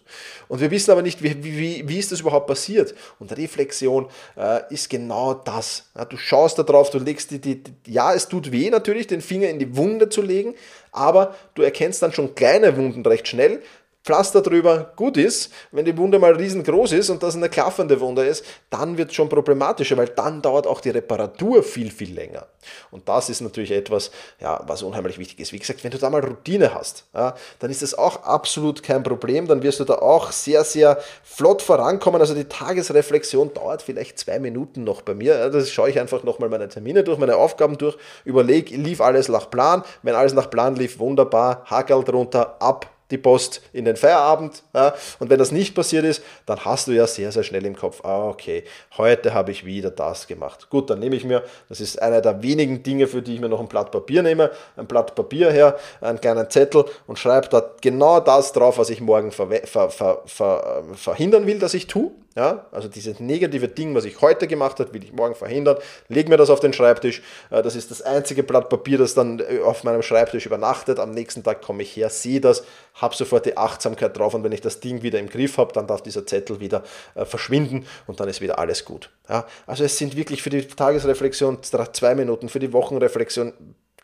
Und 0.48 0.60
wir 0.60 0.70
wissen 0.70 0.90
aber 0.90 1.02
nicht, 1.02 1.22
wie, 1.22 1.42
wie, 1.42 1.88
wie 1.88 1.98
ist 1.98 2.12
das 2.12 2.20
überhaupt 2.20 2.46
passiert. 2.46 2.94
Und 3.18 3.36
Reflexion 3.36 4.08
äh, 4.36 4.60
ist 4.72 4.90
genau 4.90 5.34
das. 5.44 5.90
Du 6.10 6.16
schaust 6.16 6.58
da 6.58 6.62
drauf, 6.62 6.90
du 6.90 6.98
legst 6.98 7.30
die, 7.30 7.40
die, 7.40 7.62
die, 7.62 7.72
ja, 7.86 8.14
es 8.14 8.28
tut 8.28 8.52
weh 8.52 8.70
natürlich, 8.70 9.06
den 9.06 9.20
Finger 9.20 9.48
in 9.48 9.58
die 9.58 9.76
Wunde 9.76 10.08
zu 10.08 10.22
legen, 10.22 10.54
aber 10.92 11.34
du 11.54 11.62
erkennst 11.62 12.02
dann 12.02 12.12
schon 12.12 12.34
kleine 12.34 12.76
Wunden 12.76 13.04
recht 13.04 13.28
schnell, 13.28 13.62
Pflaster 14.06 14.40
drüber 14.40 14.92
gut 14.94 15.16
ist, 15.16 15.52
wenn 15.72 15.84
die 15.84 15.98
Wunde 15.98 16.20
mal 16.20 16.32
riesengroß 16.32 16.92
ist 16.92 17.10
und 17.10 17.24
das 17.24 17.34
eine 17.34 17.48
klaffende 17.48 18.00
Wunde 18.00 18.24
ist, 18.24 18.44
dann 18.70 18.96
wird 18.96 19.10
es 19.10 19.16
schon 19.16 19.28
problematischer, 19.28 19.96
weil 19.96 20.06
dann 20.06 20.40
dauert 20.40 20.68
auch 20.68 20.80
die 20.80 20.90
Reparatur 20.90 21.64
viel, 21.64 21.90
viel 21.90 22.14
länger. 22.14 22.46
Und 22.92 23.08
das 23.08 23.28
ist 23.28 23.40
natürlich 23.40 23.72
etwas, 23.72 24.12
ja, 24.40 24.62
was 24.64 24.84
unheimlich 24.84 25.18
wichtig 25.18 25.40
ist. 25.40 25.52
Wie 25.52 25.58
gesagt, 25.58 25.82
wenn 25.82 25.90
du 25.90 25.98
da 25.98 26.08
mal 26.08 26.24
Routine 26.24 26.72
hast, 26.72 27.04
ja, 27.14 27.34
dann 27.58 27.70
ist 27.70 27.82
das 27.82 27.94
auch 27.94 28.22
absolut 28.22 28.84
kein 28.84 29.02
Problem. 29.02 29.48
Dann 29.48 29.64
wirst 29.64 29.80
du 29.80 29.84
da 29.84 29.96
auch 29.96 30.30
sehr, 30.30 30.62
sehr 30.62 31.00
flott 31.24 31.60
vorankommen. 31.60 32.20
Also 32.20 32.34
die 32.34 32.44
Tagesreflexion 32.44 33.54
dauert 33.54 33.82
vielleicht 33.82 34.20
zwei 34.20 34.38
Minuten 34.38 34.84
noch 34.84 35.02
bei 35.02 35.14
mir. 35.14 35.50
Das 35.50 35.68
schaue 35.72 35.90
ich 35.90 35.98
einfach 35.98 36.22
nochmal 36.22 36.48
meine 36.48 36.68
Termine 36.68 37.02
durch, 37.02 37.18
meine 37.18 37.36
Aufgaben 37.36 37.76
durch, 37.76 37.96
überlege, 38.24 38.76
lief 38.76 39.00
alles 39.00 39.28
nach 39.28 39.50
Plan. 39.50 39.82
Wenn 40.04 40.14
alles 40.14 40.32
nach 40.32 40.48
Plan 40.48 40.76
lief, 40.76 41.00
wunderbar, 41.00 41.64
Hakel 41.64 42.04
drunter, 42.04 42.56
ab 42.62 42.92
die 43.10 43.18
Post 43.18 43.62
in 43.72 43.84
den 43.84 43.96
Feierabend. 43.96 44.62
Ja, 44.74 44.94
und 45.18 45.30
wenn 45.30 45.38
das 45.38 45.52
nicht 45.52 45.74
passiert 45.74 46.04
ist, 46.04 46.22
dann 46.44 46.64
hast 46.64 46.88
du 46.88 46.92
ja 46.92 47.06
sehr, 47.06 47.32
sehr 47.32 47.42
schnell 47.42 47.64
im 47.64 47.76
Kopf, 47.76 48.04
ah, 48.04 48.28
okay, 48.28 48.64
heute 48.96 49.34
habe 49.34 49.50
ich 49.52 49.64
wieder 49.64 49.90
das 49.90 50.26
gemacht. 50.26 50.68
Gut, 50.70 50.90
dann 50.90 50.98
nehme 50.98 51.16
ich 51.16 51.24
mir, 51.24 51.42
das 51.68 51.80
ist 51.80 52.00
einer 52.00 52.20
der 52.20 52.42
wenigen 52.42 52.82
Dinge, 52.82 53.06
für 53.06 53.22
die 53.22 53.34
ich 53.34 53.40
mir 53.40 53.48
noch 53.48 53.60
ein 53.60 53.68
Blatt 53.68 53.90
Papier 53.90 54.22
nehme, 54.22 54.50
ein 54.76 54.86
Blatt 54.86 55.14
Papier 55.14 55.50
her, 55.50 55.78
einen 56.00 56.20
kleinen 56.20 56.50
Zettel 56.50 56.84
und 57.06 57.18
schreibe 57.18 57.48
da 57.48 57.70
genau 57.80 58.20
das 58.20 58.52
drauf, 58.52 58.78
was 58.78 58.90
ich 58.90 59.00
morgen 59.00 59.32
ver 59.32 59.48
ver 59.64 59.90
ver 59.90 60.84
verhindern 60.94 61.46
will, 61.46 61.58
dass 61.58 61.74
ich 61.74 61.86
tue. 61.86 62.10
Ja, 62.36 62.66
also 62.70 62.86
dieses 62.86 63.18
negative 63.18 63.66
Ding, 63.66 63.94
was 63.94 64.04
ich 64.04 64.20
heute 64.20 64.46
gemacht 64.46 64.78
habe, 64.78 64.92
will 64.92 65.02
ich 65.02 65.14
morgen 65.14 65.34
verhindern. 65.34 65.78
Leg 66.08 66.28
mir 66.28 66.36
das 66.36 66.50
auf 66.50 66.60
den 66.60 66.74
Schreibtisch. 66.74 67.22
Äh, 67.50 67.62
das 67.62 67.74
ist 67.74 67.90
das 67.90 68.02
einzige 68.02 68.42
Blatt 68.42 68.68
Papier, 68.68 68.98
das 68.98 69.14
dann 69.14 69.40
äh, 69.40 69.60
auf 69.60 69.84
meinem 69.84 70.02
Schreibtisch 70.02 70.44
übernachtet. 70.44 70.98
Am 70.98 71.12
nächsten 71.12 71.42
Tag 71.42 71.62
komme 71.62 71.82
ich 71.82 71.96
her, 71.96 72.10
sehe 72.10 72.42
das, 72.42 72.64
habe 72.92 73.16
sofort 73.16 73.46
die 73.46 73.56
Achtsamkeit 73.56 74.18
drauf 74.18 74.34
und 74.34 74.44
wenn 74.44 74.52
ich 74.52 74.60
das 74.60 74.80
Ding 74.80 75.02
wieder 75.02 75.18
im 75.18 75.30
Griff 75.30 75.56
habe, 75.56 75.72
dann 75.72 75.86
darf 75.86 76.02
dieser 76.02 76.26
Zettel 76.26 76.60
wieder 76.60 76.82
äh, 77.14 77.24
verschwinden 77.24 77.86
und 78.06 78.20
dann 78.20 78.28
ist 78.28 78.42
wieder 78.42 78.58
alles 78.58 78.84
gut. 78.84 79.10
Ja, 79.30 79.46
also 79.66 79.84
es 79.84 79.96
sind 79.96 80.14
wirklich 80.14 80.42
für 80.42 80.50
die 80.50 80.66
Tagesreflexion 80.66 81.62
zwei 81.62 82.14
Minuten, 82.14 82.50
für 82.50 82.58
die 82.58 82.74
Wochenreflexion 82.74 83.54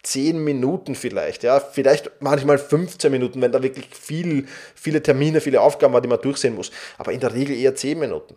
10 0.03 0.43
Minuten 0.43 0.95
vielleicht, 0.95 1.45
ja, 1.45 1.61
vielleicht 1.61 2.11
manchmal 2.21 2.59
15 2.59 3.11
Minuten, 3.13 3.41
wenn 3.41 3.53
da 3.53 3.63
wirklich 3.63 3.87
viel, 3.89 4.49
viele 4.75 5.03
Termine, 5.03 5.41
viele 5.41 5.61
Aufgaben 5.61 5.95
waren, 5.95 6.03
die 6.03 6.09
man 6.09 6.21
durchsehen 6.21 6.55
muss. 6.55 6.73
Aber 6.99 7.13
in 7.13 7.21
der 7.21 7.35
Regel 7.35 7.57
eher 7.57 7.75
10 7.75 7.99
Minuten. 7.99 8.35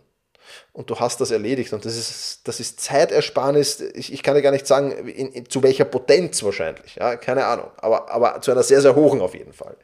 Und 0.72 0.90
du 0.90 1.00
hast 1.00 1.20
das 1.20 1.30
erledigt. 1.30 1.72
Und 1.72 1.84
das 1.84 1.96
ist, 1.96 2.40
das 2.44 2.60
ist 2.60 2.80
Zeitersparnis, 2.80 3.80
ich, 3.80 4.12
ich 4.12 4.22
kann 4.22 4.34
dir 4.34 4.42
gar 4.42 4.52
nicht 4.52 4.66
sagen, 4.66 4.92
in, 5.08 5.32
in, 5.32 5.50
zu 5.50 5.62
welcher 5.62 5.84
Potenz 5.84 6.42
wahrscheinlich. 6.42 6.96
Ja, 6.96 7.16
keine 7.16 7.46
Ahnung. 7.46 7.70
Aber, 7.78 8.10
aber 8.10 8.40
zu 8.40 8.52
einer 8.52 8.62
sehr, 8.62 8.80
sehr 8.80 8.94
hohen 8.94 9.20
auf 9.20 9.34
jeden 9.34 9.52
Fall. 9.52 9.76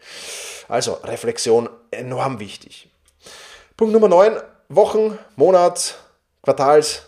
Also, 0.68 0.94
Reflexion 1.04 1.68
enorm 1.90 2.38
wichtig. 2.38 2.88
Punkt 3.76 3.92
Nummer 3.92 4.08
9, 4.08 4.36
Wochen, 4.68 5.18
Monat, 5.36 5.98
Quartals, 6.42 7.02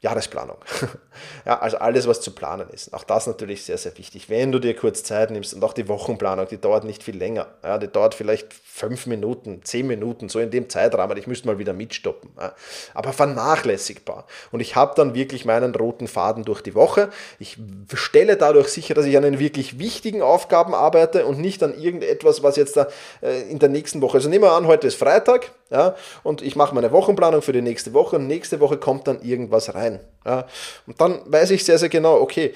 Jahresplanung. 0.00 0.58
ja, 1.46 1.58
also 1.60 1.78
alles, 1.78 2.06
was 2.06 2.20
zu 2.20 2.32
planen 2.32 2.68
ist. 2.70 2.92
Auch 2.94 3.04
das 3.04 3.26
natürlich 3.26 3.64
sehr, 3.64 3.78
sehr 3.78 3.96
wichtig. 3.98 4.28
Wenn 4.28 4.52
du 4.52 4.58
dir 4.58 4.74
kurz 4.74 5.02
Zeit 5.02 5.30
nimmst 5.30 5.54
und 5.54 5.64
auch 5.64 5.72
die 5.72 5.88
Wochenplanung, 5.88 6.46
die 6.48 6.60
dauert 6.60 6.84
nicht 6.84 7.02
viel 7.02 7.16
länger. 7.16 7.46
Ja, 7.62 7.78
die 7.78 7.88
dauert 7.88 8.14
vielleicht 8.14 8.52
fünf 8.52 9.06
Minuten, 9.06 9.60
zehn 9.64 9.86
Minuten, 9.86 10.28
so 10.28 10.38
in 10.38 10.50
dem 10.50 10.68
Zeitrahmen. 10.68 11.16
Ich 11.16 11.26
müsste 11.26 11.46
mal 11.46 11.58
wieder 11.58 11.72
mitstoppen. 11.72 12.30
Ja, 12.38 12.54
aber 12.94 13.12
vernachlässigbar. 13.12 14.26
Und 14.50 14.60
ich 14.60 14.76
habe 14.76 14.94
dann 14.96 15.14
wirklich 15.14 15.44
meinen 15.44 15.74
roten 15.74 16.08
Faden 16.08 16.44
durch 16.44 16.62
die 16.62 16.74
Woche. 16.74 17.10
Ich 17.38 17.58
stelle 17.94 18.36
dadurch 18.36 18.68
sicher, 18.68 18.94
dass 18.94 19.06
ich 19.06 19.16
an 19.16 19.22
den 19.22 19.38
wirklich 19.38 19.78
wichtigen 19.78 20.22
Aufgaben 20.22 20.74
arbeite 20.74 21.26
und 21.26 21.38
nicht 21.38 21.62
an 21.62 21.78
irgendetwas, 21.78 22.42
was 22.42 22.56
jetzt 22.56 22.76
da 22.76 22.88
äh, 23.22 23.42
in 23.50 23.58
der 23.58 23.68
nächsten 23.68 24.00
Woche. 24.00 24.18
Also 24.18 24.28
nehmen 24.28 24.44
wir 24.44 24.52
an, 24.52 24.66
heute 24.66 24.86
ist 24.86 24.96
Freitag. 24.96 25.52
Ja, 25.72 25.94
und 26.22 26.42
ich 26.42 26.54
mache 26.54 26.74
meine 26.74 26.92
Wochenplanung 26.92 27.40
für 27.40 27.54
die 27.54 27.62
nächste 27.62 27.94
Woche 27.94 28.16
und 28.16 28.26
nächste 28.26 28.60
Woche 28.60 28.76
kommt 28.76 29.08
dann 29.08 29.22
irgendwas 29.22 29.74
rein. 29.74 30.00
Ja, 30.26 30.46
und 30.86 31.00
dann 31.02 31.20
weiß 31.26 31.50
ich 31.50 31.64
sehr, 31.64 31.78
sehr 31.78 31.88
genau, 31.88 32.20
okay, 32.20 32.54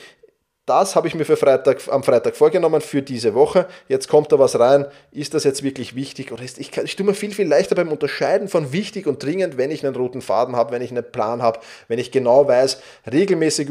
das 0.67 0.97
habe 0.97 1.07
ich 1.07 1.15
mir 1.15 1.25
für 1.25 1.37
Freitag, 1.37 1.81
am 1.89 2.03
Freitag 2.03 2.35
vorgenommen 2.35 2.81
für 2.81 3.01
diese 3.01 3.35
Woche. 3.35 3.69
Jetzt 3.87 4.09
kommt 4.09 4.33
da 4.33 4.39
was 4.41 4.59
rein. 4.59 4.85
Ist 5.13 5.33
das 5.33 5.45
jetzt 5.45 5.63
wirklich 5.63 5.95
wichtig? 5.95 6.33
Oder 6.33 6.43
ist, 6.43 6.59
ich, 6.59 6.77
ich 6.77 6.97
tue 6.97 7.07
mir 7.07 7.15
viel, 7.15 7.33
viel 7.33 7.47
leichter 7.47 7.77
beim 7.77 7.93
Unterscheiden 7.93 8.49
von 8.49 8.73
wichtig 8.73 9.07
und 9.07 9.23
dringend, 9.23 9.59
wenn 9.59 9.71
ich 9.71 9.87
einen 9.87 9.95
roten 9.95 10.23
Faden 10.23 10.57
habe, 10.57 10.73
wenn 10.73 10.83
ich 10.83 10.91
einen 10.91 11.05
Plan 11.05 11.41
habe, 11.41 11.61
wenn 11.87 12.01
ich 12.01 12.11
genau 12.11 12.49
weiß, 12.49 12.81
regelmäßig 13.11 13.69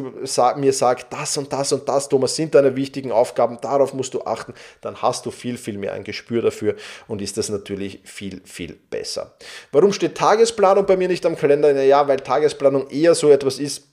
mir 0.55 0.71
sagt, 0.71 1.11
das 1.11 1.37
und 1.37 1.51
das 1.51 1.73
und 1.73 1.89
das, 1.89 2.07
Thomas, 2.07 2.37
sind 2.37 2.55
deine 2.55 2.77
wichtigen 2.77 3.11
Aufgaben, 3.11 3.57
darauf 3.59 3.93
musst 3.93 4.13
du 4.13 4.21
achten, 4.21 4.53
dann 4.79 5.01
hast 5.01 5.25
du 5.25 5.31
viel, 5.31 5.57
viel 5.57 5.77
mehr 5.77 5.91
ein 5.91 6.05
Gespür 6.05 6.41
dafür 6.41 6.75
und 7.07 7.21
ist 7.21 7.35
das 7.35 7.49
natürlich 7.49 7.99
viel, 8.05 8.39
viel 8.45 8.73
besser. 8.73 9.35
Warum 9.73 9.91
steht 9.91 10.15
Tagesplanung 10.15 10.85
bei 10.85 10.95
mir 10.95 11.09
nicht 11.09 11.25
am 11.25 11.35
Kalender? 11.35 11.83
Ja, 11.83 12.07
weil 12.07 12.21
Tagesplanung 12.21 12.89
eher 12.89 13.15
so 13.15 13.29
etwas 13.29 13.59
ist, 13.59 13.83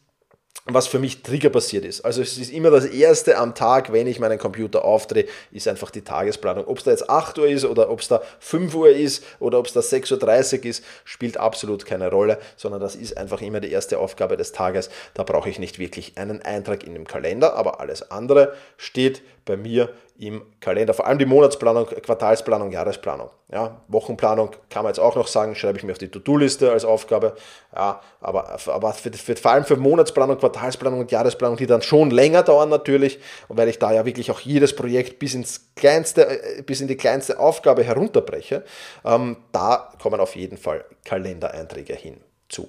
was 0.67 0.87
für 0.87 1.01
mich 1.01 1.23
Trigger 1.23 1.51
passiert 1.51 1.85
ist. 1.85 2.03
Also 2.03 2.23
es 2.23 2.39
ist 2.39 2.53
immer 2.53 2.71
das 2.71 2.85
Erste 2.85 3.37
am 3.37 3.55
Tag, 3.55 3.93
wenn 3.93 4.07
ich 4.07 4.21
meinen 4.21 4.39
Computer 4.39 4.85
aufdrehe, 4.85 5.27
ist 5.51 5.67
einfach 5.67 5.91
die 5.91 6.03
Tagesplanung. 6.03 6.67
Ob 6.67 6.79
es 6.79 6.85
da 6.85 6.93
jetzt 6.93 7.11
8 7.11 7.39
Uhr 7.39 7.49
ist 7.49 7.65
oder 7.65 7.91
ob 7.91 8.01
es 8.01 8.09
da 8.09 8.23
5 8.39 8.75
Uhr 8.75 8.91
ist 8.91 9.25
oder 9.41 9.59
ob 9.59 9.67
es 9.67 9.73
da 9.73 9.81
6.30 9.81 10.59
Uhr 10.59 10.65
ist, 10.67 10.85
spielt 11.05 11.37
absolut 11.37 11.85
keine 11.85 12.11
Rolle, 12.11 12.39
sondern 12.57 12.81
das 12.81 12.95
ist 12.95 13.17
einfach 13.17 13.41
immer 13.41 13.59
die 13.59 13.73
erste 13.73 13.99
Aufgabe 13.99 14.37
des 14.37 14.53
Tages. 14.53 14.89
Da 15.15 15.25
brauche 15.25 15.51
ich 15.51 15.59
nicht 15.59 15.81
wirklich 15.81 16.13
einen 16.17 16.43
Eintrag 16.43 16.85
in 16.85 16.95
dem 16.95 17.09
Kalender, 17.09 17.55
aber 17.55 17.81
alles 17.81 18.11
andere 18.13 18.55
steht 18.77 19.23
bei 19.45 19.57
mir 19.57 19.91
im 20.19 20.43
Kalender. 20.61 20.95
Vor 20.95 21.07
allem 21.07 21.19
die 21.19 21.27
Monatsplanung, 21.27 21.87
Quartalsplanung, 21.87 22.71
Jahresplanung. 22.71 23.31
Ja, 23.51 23.83
Wochenplanung 23.89 24.51
kann 24.71 24.85
man 24.85 24.91
jetzt 24.91 25.01
auch 25.01 25.17
noch 25.17 25.27
sagen, 25.27 25.55
schreibe 25.55 25.79
ich 25.79 25.85
mir 25.85 25.93
auf 25.93 25.99
die 25.99 26.09
To-Do-Liste 26.09 26.71
als 26.71 26.85
Aufgabe. 26.85 27.35
Ja, 27.75 28.01
aber, 28.21 28.59
aber 28.67 28.93
für, 28.93 29.13
für, 29.13 29.37
vor 29.37 29.51
allem 29.51 29.65
für 29.65 29.77
Monatsplanung, 29.77 30.39
Quartalsplanung 30.39 31.01
und 31.01 31.11
Jahresplanung, 31.11 31.57
die 31.57 31.67
dann 31.67 31.83
schon 31.83 32.11
länger 32.11 32.43
dauern 32.43 32.69
natürlich, 32.69 33.19
und 33.49 33.57
weil 33.59 33.69
ich 33.69 33.79
da 33.79 33.93
ja 33.93 34.07
wirklich 34.07 34.31
auch 34.31 34.41
jedes 34.41 34.77
Projekt 34.77 35.19
bis 35.19 35.35
ins 35.35 35.73
kleinste, 35.75 36.29
äh, 36.29 36.63
bis 36.63 36.81
in 36.81 36.89
die 36.89 36.97
kleinste 36.97 37.39
Aufgabe 37.39 37.83
herunterbreche, 37.83 38.65
ähm, 39.05 39.37
da 39.51 39.93
kommen 40.01 40.21
auf 40.21 40.37
jeden 40.37 40.57
Fall 40.57 40.85
Kalendereinträge 41.05 41.95
hinzu. 41.95 42.69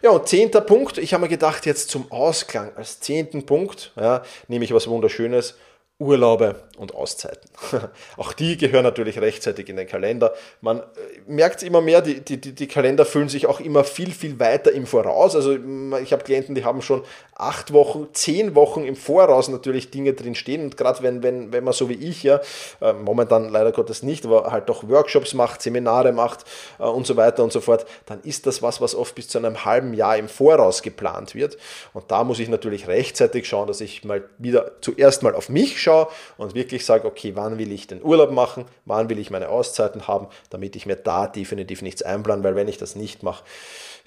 Ja, 0.00 0.10
und 0.10 0.28
zehnter 0.28 0.60
Punkt, 0.60 0.98
ich 0.98 1.12
habe 1.12 1.22
mir 1.22 1.28
gedacht, 1.28 1.66
jetzt 1.66 1.90
zum 1.90 2.10
Ausklang 2.12 2.76
als 2.76 3.00
zehnten 3.00 3.46
Punkt, 3.46 3.92
ja, 3.96 4.22
nehme 4.46 4.64
ich 4.64 4.72
was 4.72 4.86
Wunderschönes, 4.86 5.56
Urlaube 6.00 6.54
und 6.76 6.94
Auszeiten. 6.94 7.50
Auch 8.16 8.32
die 8.32 8.56
gehören 8.56 8.84
natürlich 8.84 9.20
rechtzeitig 9.20 9.68
in 9.68 9.76
den 9.76 9.88
Kalender. 9.88 10.32
Man 10.60 10.78
äh, 10.78 10.82
merkt 11.26 11.64
immer 11.64 11.80
mehr, 11.80 12.00
die, 12.02 12.20
die, 12.20 12.38
die 12.38 12.68
Kalender 12.68 13.04
fühlen 13.04 13.28
sich 13.28 13.48
auch 13.48 13.58
immer 13.58 13.82
viel, 13.82 14.12
viel 14.12 14.38
weiter 14.38 14.70
im 14.70 14.86
Voraus. 14.86 15.34
Also 15.34 15.58
ich 16.00 16.12
habe 16.12 16.22
Klienten, 16.22 16.54
die 16.54 16.64
haben 16.64 16.82
schon 16.82 17.02
acht 17.34 17.72
Wochen, 17.72 18.06
zehn 18.12 18.54
Wochen 18.54 18.84
im 18.84 18.94
Voraus 18.94 19.48
natürlich 19.48 19.90
Dinge 19.90 20.12
drin 20.12 20.36
stehen. 20.36 20.62
Und 20.62 20.76
gerade 20.76 21.02
wenn, 21.02 21.24
wenn, 21.24 21.52
wenn 21.52 21.64
man 21.64 21.74
so 21.74 21.88
wie 21.88 21.94
ich 21.94 22.22
ja, 22.22 22.40
äh, 22.80 22.92
momentan 22.92 23.48
leider 23.48 23.72
Gottes 23.72 24.04
nicht, 24.04 24.24
aber 24.24 24.52
halt 24.52 24.68
doch 24.68 24.88
Workshops 24.88 25.34
macht, 25.34 25.62
Seminare 25.62 26.12
macht 26.12 26.44
äh, 26.78 26.84
und 26.84 27.08
so 27.08 27.16
weiter 27.16 27.42
und 27.42 27.52
so 27.52 27.60
fort, 27.60 27.86
dann 28.06 28.20
ist 28.22 28.46
das 28.46 28.62
was, 28.62 28.80
was 28.80 28.94
oft 28.94 29.16
bis 29.16 29.26
zu 29.26 29.38
einem 29.38 29.64
halben 29.64 29.94
Jahr 29.94 30.16
im 30.16 30.28
Voraus 30.28 30.82
geplant 30.82 31.34
wird. 31.34 31.58
Und 31.92 32.08
da 32.12 32.22
muss 32.22 32.38
ich 32.38 32.48
natürlich 32.48 32.86
rechtzeitig 32.86 33.48
schauen, 33.48 33.66
dass 33.66 33.80
ich 33.80 34.04
mal 34.04 34.22
wieder 34.38 34.80
zuerst 34.80 35.24
mal 35.24 35.34
auf 35.34 35.48
mich 35.48 35.82
schaue 35.82 35.87
schaue 35.88 36.08
und 36.36 36.54
wirklich 36.54 36.84
sage, 36.84 37.06
okay, 37.06 37.32
wann 37.34 37.58
will 37.58 37.72
ich 37.72 37.86
den 37.86 38.02
Urlaub 38.02 38.30
machen, 38.30 38.66
wann 38.84 39.08
will 39.08 39.18
ich 39.18 39.30
meine 39.30 39.48
Auszeiten 39.48 40.06
haben, 40.06 40.28
damit 40.50 40.76
ich 40.76 40.86
mir 40.86 40.96
da 40.96 41.26
definitiv 41.26 41.82
nichts 41.82 42.02
einplanen, 42.02 42.44
weil 42.44 42.56
wenn 42.56 42.68
ich 42.68 42.78
das 42.78 42.94
nicht 42.94 43.22
mache, 43.22 43.44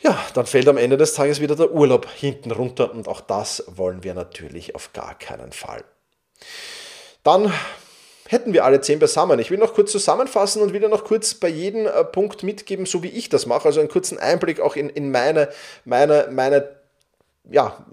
ja, 0.01 0.17
dann 0.33 0.45
fällt 0.45 0.67
am 0.67 0.77
Ende 0.77 0.97
des 0.97 1.13
Tages 1.13 1.41
wieder 1.41 1.55
der 1.55 1.71
Urlaub 1.71 2.07
hinten 2.09 2.51
runter 2.51 2.91
und 2.91 3.07
auch 3.07 3.21
das 3.21 3.63
wollen 3.67 4.03
wir 4.03 4.13
natürlich 4.13 4.75
auf 4.75 4.93
gar 4.93 5.15
keinen 5.17 5.51
Fall. 5.51 5.83
Dann 7.23 7.53
hätten 8.27 8.53
wir 8.53 8.65
alle 8.65 8.81
zehn 8.81 8.97
beisammen. 8.97 9.39
Ich 9.39 9.51
will 9.51 9.59
noch 9.59 9.73
kurz 9.73 9.91
zusammenfassen 9.91 10.61
und 10.61 10.73
wieder 10.73 10.87
noch 10.87 11.03
kurz 11.03 11.33
bei 11.33 11.49
jedem 11.49 11.85
äh, 11.85 12.03
Punkt 12.03 12.43
mitgeben, 12.43 12.85
so 12.85 13.03
wie 13.03 13.09
ich 13.09 13.29
das 13.29 13.45
mache. 13.45 13.65
Also 13.65 13.79
einen 13.79 13.89
kurzen 13.89 14.17
Einblick 14.17 14.59
auch 14.59 14.75
in, 14.75 14.89
in 14.89 15.11
meine, 15.11 15.49
meine, 15.85 16.29
meine 16.31 16.80
ja, 17.49 17.85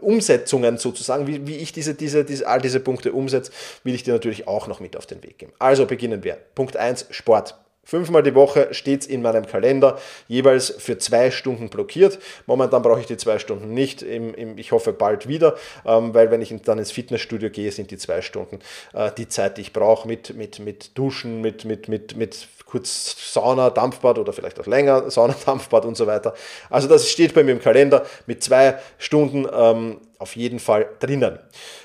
Umsetzungen 0.00 0.78
sozusagen, 0.78 1.26
wie, 1.26 1.46
wie 1.46 1.56
ich 1.56 1.72
diese, 1.72 1.94
diese, 1.94 2.24
diese, 2.24 2.46
all 2.46 2.60
diese 2.60 2.80
Punkte 2.80 3.12
umsetze, 3.12 3.52
will 3.84 3.94
ich 3.94 4.02
dir 4.02 4.12
natürlich 4.12 4.48
auch 4.48 4.66
noch 4.66 4.80
mit 4.80 4.96
auf 4.96 5.06
den 5.06 5.22
Weg 5.22 5.38
geben. 5.38 5.52
Also 5.58 5.86
beginnen 5.86 6.24
wir. 6.24 6.38
Punkt 6.54 6.76
1, 6.76 7.06
Sport. 7.10 7.56
Fünfmal 7.84 8.22
die 8.22 8.34
Woche 8.34 8.72
steht 8.72 9.02
es 9.02 9.06
in 9.08 9.22
meinem 9.22 9.44
Kalender, 9.44 9.98
jeweils 10.28 10.70
für 10.70 10.98
zwei 10.98 11.32
Stunden 11.32 11.68
blockiert. 11.68 12.20
Momentan 12.46 12.80
brauche 12.80 13.00
ich 13.00 13.06
die 13.06 13.16
zwei 13.16 13.40
Stunden 13.40 13.74
nicht, 13.74 14.02
im, 14.02 14.34
im, 14.34 14.56
ich 14.56 14.70
hoffe 14.70 14.92
bald 14.92 15.26
wieder, 15.26 15.56
ähm, 15.84 16.14
weil 16.14 16.30
wenn 16.30 16.40
ich 16.40 16.54
dann 16.64 16.78
ins 16.78 16.92
Fitnessstudio 16.92 17.50
gehe, 17.50 17.72
sind 17.72 17.90
die 17.90 17.98
zwei 17.98 18.22
Stunden 18.22 18.60
äh, 18.94 19.10
die 19.18 19.28
Zeit, 19.28 19.56
die 19.56 19.62
ich 19.62 19.72
brauche 19.72 20.06
mit, 20.06 20.34
mit, 20.36 20.60
mit 20.60 20.96
Duschen, 20.96 21.40
mit, 21.40 21.64
mit, 21.64 21.88
mit, 21.88 22.16
mit 22.16 22.46
kurz 22.72 23.32
Sauna, 23.34 23.68
Dampfbad 23.68 24.18
oder 24.18 24.32
vielleicht 24.32 24.58
auch 24.60 24.66
länger 24.66 25.10
Sauna, 25.10 25.34
Dampfbad 25.46 25.84
und 25.84 25.96
so 25.96 26.06
weiter. 26.06 26.34
Also 26.70 26.88
das 26.88 27.10
steht 27.10 27.34
bei 27.34 27.42
mir 27.42 27.52
im 27.52 27.60
Kalender 27.60 28.06
mit 28.26 28.42
zwei 28.42 28.78
Stunden 28.98 29.46
ähm, 29.52 29.98
auf 30.22 30.36
jeden 30.36 30.60
Fall 30.60 30.88
drinnen. 31.00 31.40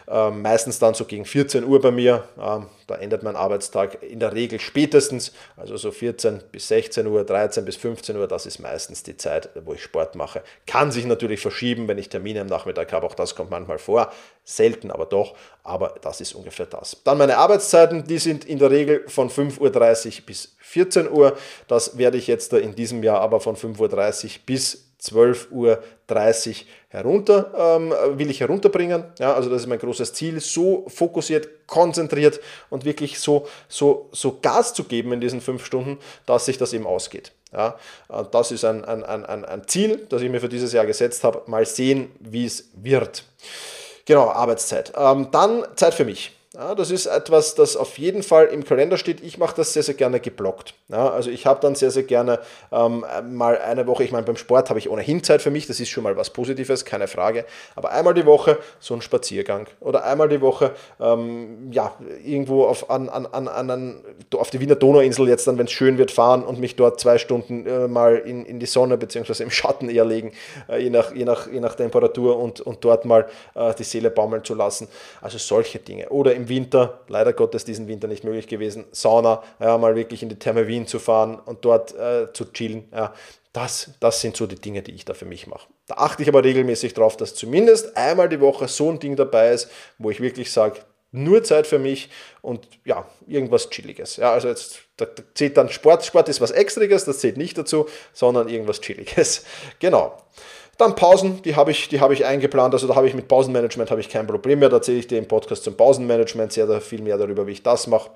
Ähm, 0.07 0.43
meistens 0.43 0.77
dann 0.77 0.93
so 0.93 1.05
gegen 1.05 1.25
14 1.25 1.65
Uhr 1.65 1.81
bei 1.81 1.89
mir. 1.89 2.23
Ähm, 2.39 2.67
da 2.85 2.95
endet 2.95 3.23
mein 3.23 3.35
Arbeitstag 3.35 4.01
in 4.03 4.19
der 4.19 4.33
Regel 4.33 4.59
spätestens, 4.59 5.33
also 5.57 5.75
so 5.75 5.91
14 5.91 6.43
bis 6.51 6.67
16 6.69 7.07
Uhr, 7.07 7.25
13 7.25 7.65
bis 7.65 7.75
15 7.75 8.15
Uhr, 8.15 8.27
das 8.27 8.45
ist 8.45 8.59
meistens 8.59 9.03
die 9.03 9.17
Zeit, 9.17 9.49
wo 9.65 9.73
ich 9.73 9.83
Sport 9.83 10.15
mache. 10.15 10.43
Kann 10.67 10.91
sich 10.91 11.05
natürlich 11.05 11.41
verschieben, 11.41 11.87
wenn 11.87 11.97
ich 11.97 12.09
Termine 12.09 12.41
am 12.41 12.47
Nachmittag 12.47 12.93
habe, 12.93 13.05
auch 13.07 13.15
das 13.15 13.35
kommt 13.35 13.49
manchmal 13.49 13.79
vor. 13.79 14.13
Selten, 14.45 14.91
aber 14.91 15.07
doch, 15.07 15.35
aber 15.63 15.95
das 16.01 16.21
ist 16.21 16.33
ungefähr 16.33 16.67
das. 16.67 17.01
Dann 17.03 17.17
meine 17.17 17.37
Arbeitszeiten, 17.37 18.05
die 18.05 18.19
sind 18.19 18.45
in 18.45 18.59
der 18.59 18.71
Regel 18.71 19.03
von 19.09 19.29
5.30 19.29 20.19
Uhr 20.19 20.25
bis 20.27 20.55
14 20.59 21.11
Uhr. 21.11 21.35
Das 21.67 21.97
werde 21.97 22.17
ich 22.17 22.27
jetzt 22.27 22.53
in 22.53 22.75
diesem 22.75 23.03
Jahr 23.03 23.19
aber 23.19 23.41
von 23.41 23.57
5.30 23.57 24.25
Uhr 24.25 24.31
bis 24.45 24.86
12.30 25.01 25.51
Uhr 25.51 25.81
herunter, 26.89 27.51
ähm, 27.57 27.93
will 28.17 28.29
ich 28.29 28.39
herunterbringen. 28.39 29.03
Ja, 29.19 29.33
also 29.33 29.49
das 29.49 29.61
ist 29.61 29.67
mein 29.67 29.79
großes 29.79 30.13
Ziel, 30.13 30.39
so 30.39 30.85
fokussiert, 30.87 31.67
konzentriert 31.67 32.39
und 32.69 32.85
wirklich 32.85 33.19
so, 33.19 33.47
so, 33.67 34.09
so 34.11 34.39
Gas 34.41 34.73
zu 34.73 34.83
geben 34.85 35.13
in 35.13 35.21
diesen 35.21 35.41
fünf 35.41 35.65
Stunden, 35.65 35.99
dass 36.25 36.45
sich 36.45 36.57
das 36.57 36.73
eben 36.73 36.87
ausgeht. 36.87 37.31
Ja, 37.53 37.77
das 38.31 38.51
ist 38.51 38.65
ein, 38.65 38.83
ein, 38.83 39.03
ein, 39.03 39.45
ein 39.45 39.67
Ziel, 39.67 40.05
das 40.09 40.21
ich 40.21 40.29
mir 40.29 40.41
für 40.41 40.49
dieses 40.49 40.73
Jahr 40.73 40.85
gesetzt 40.85 41.23
habe. 41.23 41.43
Mal 41.47 41.65
sehen, 41.65 42.11
wie 42.19 42.45
es 42.45 42.69
wird. 42.73 43.23
Genau, 44.05 44.29
Arbeitszeit. 44.29 44.93
Ähm, 44.97 45.29
dann 45.31 45.65
Zeit 45.75 45.93
für 45.93 46.05
mich. 46.05 46.36
Ja, 46.53 46.75
das 46.75 46.91
ist 46.91 47.07
etwas, 47.07 47.55
das 47.55 47.75
auf 47.75 47.97
jeden 47.97 48.23
Fall 48.23 48.45
im 48.45 48.63
Kalender 48.63 48.97
steht. 48.97 49.21
Ich 49.21 49.37
mache 49.37 49.57
das 49.57 49.73
sehr, 49.73 49.83
sehr 49.83 49.95
gerne 49.95 50.21
geblockt. 50.21 50.75
Ja, 50.87 51.09
also 51.09 51.29
ich 51.29 51.45
habe 51.45 51.59
dann 51.59 51.75
sehr, 51.75 51.91
sehr 51.91 52.03
gerne 52.03 52.39
ähm, 52.71 53.03
mal 53.31 53.57
eine 53.57 53.85
Woche, 53.85 54.05
ich 54.05 54.13
meine, 54.13 54.25
beim 54.25 54.37
Sport 54.37 54.69
habe 54.69 54.79
ich 54.79 54.89
ohnehin 54.89 55.21
Zeit 55.23 55.41
für 55.41 55.51
mich, 55.51 55.67
das 55.67 55.81
ist 55.81 55.89
schon 55.89 56.05
mal 56.05 56.15
was 56.15 56.29
Positives, 56.29 56.85
keine 56.85 57.09
Frage. 57.09 57.45
Aber 57.75 57.91
einmal 57.91 58.13
die 58.13 58.25
Woche 58.25 58.57
so 58.79 58.93
ein 58.93 59.01
Spaziergang 59.01 59.67
oder 59.81 60.05
einmal 60.05 60.29
die 60.29 60.39
Woche 60.39 60.71
ähm, 61.01 61.69
ja, 61.71 61.93
irgendwo 62.23 62.63
auf, 62.63 62.89
an, 62.89 63.09
an, 63.09 63.25
an, 63.25 63.49
an, 63.49 64.03
auf 64.33 64.49
die 64.49 64.61
Wiener 64.61 64.75
Donauinsel 64.75 65.27
jetzt 65.27 65.47
dann, 65.47 65.57
wenn 65.57 65.65
es 65.65 65.73
schön 65.73 65.97
wird, 65.97 66.11
fahren 66.11 66.45
und 66.45 66.61
mich 66.61 66.77
dort 66.77 67.01
zwei 67.01 67.17
Stunden 67.17 67.67
äh, 67.67 67.89
mal 67.89 68.15
in, 68.15 68.45
in 68.45 68.61
die 68.61 68.67
Sonne 68.67 68.97
bzw. 68.97 69.43
im 69.43 69.51
Schatten 69.51 69.89
eher 69.89 70.05
legen, 70.05 70.31
äh, 70.69 70.81
je, 70.81 70.91
nach, 70.91 71.13
je, 71.13 71.25
nach, 71.25 71.51
je 71.51 71.59
nach 71.59 71.75
Temperatur 71.75 72.39
und, 72.39 72.61
und 72.61 72.85
dort 72.85 73.03
mal 73.03 73.27
äh, 73.53 73.73
die 73.73 73.83
Seele 73.83 74.09
baumeln 74.09 74.45
zu 74.45 74.55
lassen. 74.55 74.87
Also 75.21 75.37
solche 75.37 75.79
Dinge. 75.79 76.07
Oder 76.09 76.37
im 76.37 76.46
Winter, 76.49 77.01
leider 77.07 77.33
Gottes 77.33 77.65
diesen 77.65 77.87
Winter 77.87 78.07
nicht 78.07 78.23
möglich 78.23 78.47
gewesen, 78.47 78.85
Sauna, 78.91 79.43
ja, 79.59 79.77
mal 79.77 79.95
wirklich 79.95 80.23
in 80.23 80.29
die 80.29 80.39
Therme 80.39 80.67
Wien 80.67 80.87
zu 80.87 80.99
fahren 80.99 81.39
und 81.39 81.65
dort 81.65 81.95
äh, 81.95 82.31
zu 82.33 82.45
chillen. 82.51 82.89
Ja, 82.91 83.13
das, 83.53 83.91
das 83.99 84.21
sind 84.21 84.37
so 84.37 84.45
die 84.45 84.55
Dinge, 84.55 84.81
die 84.83 84.91
ich 84.91 85.05
da 85.05 85.13
für 85.13 85.25
mich 85.25 85.47
mache. 85.47 85.67
Da 85.87 85.95
achte 85.95 86.21
ich 86.21 86.29
aber 86.29 86.43
regelmäßig 86.43 86.93
darauf, 86.93 87.17
dass 87.17 87.33
zumindest 87.33 87.97
einmal 87.97 88.29
die 88.29 88.41
Woche 88.41 88.67
so 88.67 88.91
ein 88.91 88.99
Ding 88.99 89.15
dabei 89.15 89.51
ist, 89.51 89.69
wo 89.97 90.11
ich 90.11 90.21
wirklich 90.21 90.51
sage, 90.51 90.79
nur 91.11 91.43
Zeit 91.43 91.67
für 91.67 91.79
mich 91.79 92.09
und 92.41 92.67
ja, 92.85 93.07
irgendwas 93.25 93.69
Chilliges. 93.69 94.17
Ja, 94.17 94.33
also 94.33 94.49
jetzt 94.49 94.81
da, 94.97 95.05
da 95.05 95.23
zählt 95.33 95.57
dann 95.57 95.69
Sport. 95.69 96.05
Sport 96.05 96.29
ist 96.29 96.41
was 96.41 96.51
Extriges, 96.51 97.05
das 97.05 97.19
zählt 97.19 97.37
nicht 97.37 97.57
dazu, 97.57 97.87
sondern 98.13 98.49
irgendwas 98.49 98.81
Chilliges. 98.81 99.45
Genau. 99.79 100.17
Dann 100.77 100.95
Pausen, 100.95 101.41
die 101.41 101.55
habe 101.55 101.71
ich, 101.71 101.89
hab 101.99 102.11
ich 102.11 102.25
eingeplant. 102.25 102.73
Also 102.73 102.87
da 102.87 102.95
habe 102.95 103.07
ich 103.07 103.15
mit 103.15 103.27
Pausenmanagement 103.27 103.89
habe 103.89 103.99
ich 103.99 104.09
kein 104.09 104.27
Problem 104.27 104.59
mehr. 104.59 104.69
Da 104.69 104.77
erzähle 104.77 104.99
ich 104.99 105.07
dir 105.07 105.17
im 105.17 105.27
Podcast 105.27 105.63
zum 105.63 105.75
Pausenmanagement 105.75 106.51
sehr 106.51 106.81
viel 106.81 107.01
mehr 107.01 107.17
darüber, 107.17 107.47
wie 107.47 107.51
ich 107.51 107.63
das 107.63 107.87
mache. 107.87 108.11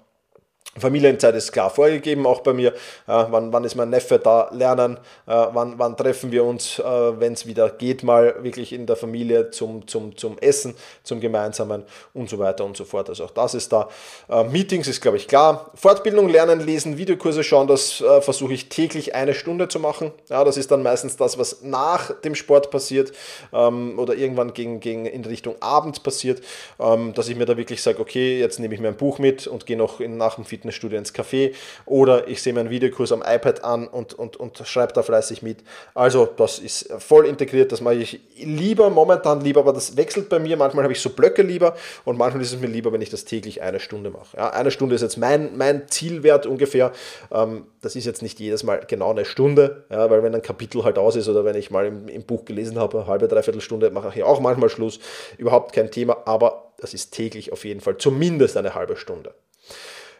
Familienzeit 0.77 1.35
ist 1.35 1.51
klar 1.51 1.69
vorgegeben, 1.69 2.25
auch 2.25 2.39
bei 2.39 2.53
mir. 2.53 2.69
Äh, 2.69 2.73
wann, 3.05 3.51
wann 3.51 3.65
ist 3.65 3.75
mein 3.75 3.89
Neffe 3.89 4.19
da 4.19 4.49
lernen? 4.53 4.97
Äh, 5.27 5.47
wann, 5.51 5.77
wann 5.77 5.97
treffen 5.97 6.31
wir 6.31 6.45
uns, 6.45 6.79
äh, 6.79 6.83
wenn 6.83 7.33
es 7.33 7.45
wieder 7.45 7.69
geht, 7.69 8.03
mal 8.03 8.41
wirklich 8.41 8.71
in 8.71 8.85
der 8.85 8.95
Familie 8.95 9.51
zum, 9.51 9.85
zum, 9.85 10.15
zum 10.15 10.37
Essen, 10.37 10.75
zum 11.03 11.19
Gemeinsamen 11.19 11.83
und 12.13 12.29
so 12.29 12.39
weiter 12.39 12.63
und 12.63 12.77
so 12.77 12.85
fort. 12.85 13.09
Also 13.09 13.25
auch 13.25 13.31
das 13.31 13.53
ist 13.53 13.73
da. 13.73 13.89
Äh, 14.29 14.45
Meetings 14.45 14.87
ist, 14.87 15.01
glaube 15.01 15.17
ich, 15.17 15.27
klar. 15.27 15.71
Fortbildung 15.75 16.29
lernen, 16.29 16.61
lesen, 16.61 16.97
Videokurse 16.97 17.43
schauen, 17.43 17.67
das 17.67 17.99
äh, 17.99 18.21
versuche 18.21 18.53
ich 18.53 18.69
täglich 18.69 19.13
eine 19.13 19.33
Stunde 19.33 19.67
zu 19.67 19.79
machen. 19.79 20.13
Ja, 20.29 20.45
das 20.45 20.55
ist 20.55 20.71
dann 20.71 20.83
meistens 20.83 21.17
das, 21.17 21.37
was 21.37 21.63
nach 21.63 22.17
dem 22.21 22.33
Sport 22.33 22.71
passiert 22.71 23.11
ähm, 23.51 23.99
oder 23.99 24.15
irgendwann 24.15 24.53
gegen, 24.53 24.79
gegen 24.79 25.05
in 25.05 25.25
Richtung 25.25 25.55
Abend 25.59 26.01
passiert, 26.03 26.41
ähm, 26.79 27.13
dass 27.13 27.27
ich 27.27 27.35
mir 27.35 27.45
da 27.45 27.57
wirklich 27.57 27.83
sage, 27.83 27.99
okay, 27.99 28.39
jetzt 28.39 28.57
nehme 28.57 28.73
ich 28.73 28.79
mir 28.79 28.87
ein 28.87 28.95
Buch 28.95 29.19
mit 29.19 29.47
und 29.47 29.65
gehe 29.65 29.75
noch 29.75 29.99
in, 29.99 30.15
nach 30.15 30.35
dem 30.35 30.45
Fitness 30.45 30.60
Fitnessstudio 30.61 30.97
ins 30.97 31.13
Café 31.13 31.53
oder 31.85 32.27
ich 32.27 32.41
sehe 32.41 32.53
meinen 32.53 32.69
Videokurs 32.69 33.11
am 33.11 33.23
iPad 33.25 33.63
an 33.63 33.87
und, 33.87 34.13
und, 34.13 34.37
und 34.37 34.61
schreibe 34.65 34.93
da 34.93 35.01
fleißig 35.01 35.41
mit. 35.41 35.59
Also 35.93 36.25
das 36.25 36.59
ist 36.59 36.91
voll 36.99 37.25
integriert, 37.25 37.71
das 37.71 37.81
mache 37.81 37.95
ich 37.95 38.19
lieber, 38.37 38.89
momentan 38.89 39.41
lieber, 39.41 39.61
aber 39.61 39.73
das 39.73 39.97
wechselt 39.97 40.29
bei 40.29 40.39
mir. 40.39 40.57
Manchmal 40.57 40.83
habe 40.83 40.93
ich 40.93 41.01
so 41.01 41.09
Blöcke 41.09 41.41
lieber 41.41 41.75
und 42.05 42.17
manchmal 42.17 42.43
ist 42.43 42.53
es 42.53 42.59
mir 42.59 42.67
lieber, 42.67 42.93
wenn 42.93 43.01
ich 43.01 43.09
das 43.09 43.25
täglich 43.25 43.61
eine 43.61 43.79
Stunde 43.79 44.11
mache. 44.11 44.37
Ja, 44.37 44.51
eine 44.51 44.71
Stunde 44.71 44.95
ist 44.95 45.01
jetzt 45.01 45.17
mein, 45.17 45.57
mein 45.57 45.87
Zielwert 45.87 46.45
ungefähr. 46.45 46.91
Ähm, 47.31 47.65
das 47.81 47.95
ist 47.95 48.05
jetzt 48.05 48.21
nicht 48.21 48.39
jedes 48.39 48.63
Mal 48.63 48.81
genau 48.87 49.09
eine 49.11 49.25
Stunde, 49.25 49.85
ja, 49.89 50.09
weil 50.09 50.21
wenn 50.21 50.35
ein 50.35 50.41
Kapitel 50.41 50.83
halt 50.83 50.97
aus 50.97 51.15
ist 51.15 51.27
oder 51.27 51.43
wenn 51.43 51.55
ich 51.55 51.71
mal 51.71 51.87
im, 51.87 52.07
im 52.07 52.23
Buch 52.23 52.45
gelesen 52.45 52.77
habe, 52.77 52.99
eine 52.99 53.07
halbe, 53.07 53.27
dreiviertel 53.27 53.61
Stunde, 53.61 53.89
mache 53.89 54.11
ich 54.15 54.23
auch 54.23 54.39
manchmal 54.39 54.69
Schluss. 54.69 54.99
Überhaupt 55.37 55.73
kein 55.73 55.89
Thema, 55.89 56.17
aber 56.25 56.71
das 56.77 56.93
ist 56.93 57.11
täglich 57.11 57.51
auf 57.51 57.65
jeden 57.65 57.81
Fall 57.81 57.97
zumindest 57.97 58.57
eine 58.57 58.75
halbe 58.75 58.97
Stunde. 58.97 59.33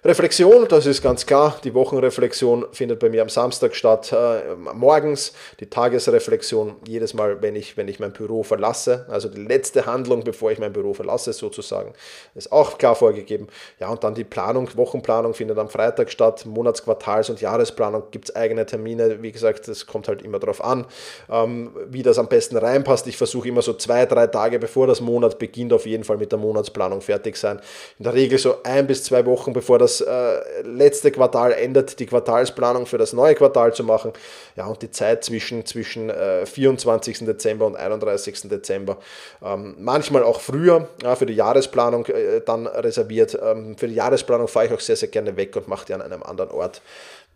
Reflexion, 0.03 0.67
das 0.67 0.87
ist 0.87 1.03
ganz 1.03 1.27
klar. 1.27 1.59
Die 1.63 1.75
Wochenreflexion 1.75 2.65
findet 2.71 2.99
bei 2.99 3.07
mir 3.07 3.21
am 3.21 3.29
Samstag 3.29 3.75
statt, 3.75 4.11
äh, 4.11 4.55
morgens. 4.55 5.31
Die 5.59 5.67
Tagesreflexion 5.67 6.77
jedes 6.87 7.13
Mal, 7.13 7.43
wenn 7.43 7.55
ich, 7.55 7.77
wenn 7.77 7.87
ich 7.87 7.99
mein 7.99 8.11
Büro 8.11 8.41
verlasse. 8.41 9.05
Also 9.09 9.29
die 9.29 9.39
letzte 9.39 9.85
Handlung, 9.85 10.23
bevor 10.23 10.51
ich 10.51 10.57
mein 10.57 10.73
Büro 10.73 10.95
verlasse, 10.95 11.33
sozusagen. 11.33 11.93
Ist 12.33 12.51
auch 12.51 12.79
klar 12.79 12.95
vorgegeben. 12.95 13.45
Ja, 13.79 13.89
und 13.89 14.03
dann 14.03 14.15
die 14.15 14.23
Planung, 14.23 14.75
Wochenplanung 14.75 15.35
findet 15.35 15.59
am 15.59 15.69
Freitag 15.69 16.09
statt. 16.09 16.47
Monats-, 16.47 16.83
Quartals- 16.83 17.29
und 17.29 17.39
Jahresplanung 17.39 18.05
gibt 18.09 18.29
es 18.29 18.35
eigene 18.35 18.65
Termine. 18.65 19.21
Wie 19.21 19.31
gesagt, 19.31 19.67
das 19.67 19.85
kommt 19.85 20.07
halt 20.07 20.23
immer 20.23 20.39
darauf 20.39 20.63
an, 20.63 20.87
ähm, 21.29 21.75
wie 21.89 22.01
das 22.01 22.17
am 22.17 22.27
besten 22.27 22.57
reinpasst. 22.57 23.05
Ich 23.05 23.17
versuche 23.17 23.49
immer 23.49 23.61
so 23.61 23.73
zwei, 23.73 24.07
drei 24.07 24.25
Tage 24.25 24.57
bevor 24.57 24.87
das 24.87 24.99
Monat 24.99 25.37
beginnt, 25.37 25.71
auf 25.73 25.85
jeden 25.85 26.05
Fall 26.05 26.17
mit 26.17 26.31
der 26.31 26.39
Monatsplanung 26.39 27.01
fertig 27.01 27.37
sein. 27.37 27.61
In 27.99 28.05
der 28.05 28.15
Regel 28.15 28.39
so 28.39 28.63
ein 28.63 28.87
bis 28.87 29.03
zwei 29.03 29.27
Wochen 29.27 29.53
bevor 29.53 29.77
das 29.77 29.90
das 29.99 30.01
äh, 30.01 30.61
letzte 30.63 31.11
Quartal 31.11 31.51
endet, 31.53 31.99
die 31.99 32.05
Quartalsplanung 32.05 32.85
für 32.85 32.97
das 32.97 33.13
neue 33.13 33.35
Quartal 33.35 33.73
zu 33.73 33.83
machen. 33.83 34.13
Ja, 34.55 34.67
und 34.67 34.81
die 34.81 34.91
Zeit 34.91 35.23
zwischen, 35.23 35.65
zwischen 35.65 36.09
äh, 36.09 36.45
24. 36.45 37.19
Dezember 37.19 37.65
und 37.65 37.75
31. 37.75 38.49
Dezember, 38.49 38.97
ähm, 39.43 39.75
manchmal 39.79 40.23
auch 40.23 40.41
früher 40.41 40.87
für 41.15 41.25
die 41.25 41.35
Jahresplanung 41.35 42.05
äh, 42.07 42.41
dann 42.45 42.67
reserviert. 42.67 43.37
Ähm, 43.41 43.77
für 43.77 43.87
die 43.87 43.95
Jahresplanung 43.95 44.47
fahre 44.47 44.67
ich 44.67 44.73
auch 44.73 44.79
sehr, 44.79 44.95
sehr 44.95 45.09
gerne 45.09 45.35
weg 45.37 45.55
und 45.55 45.67
mache 45.67 45.85
die 45.85 45.93
an 45.93 46.01
einem 46.01 46.23
anderen 46.23 46.51
Ort, 46.51 46.81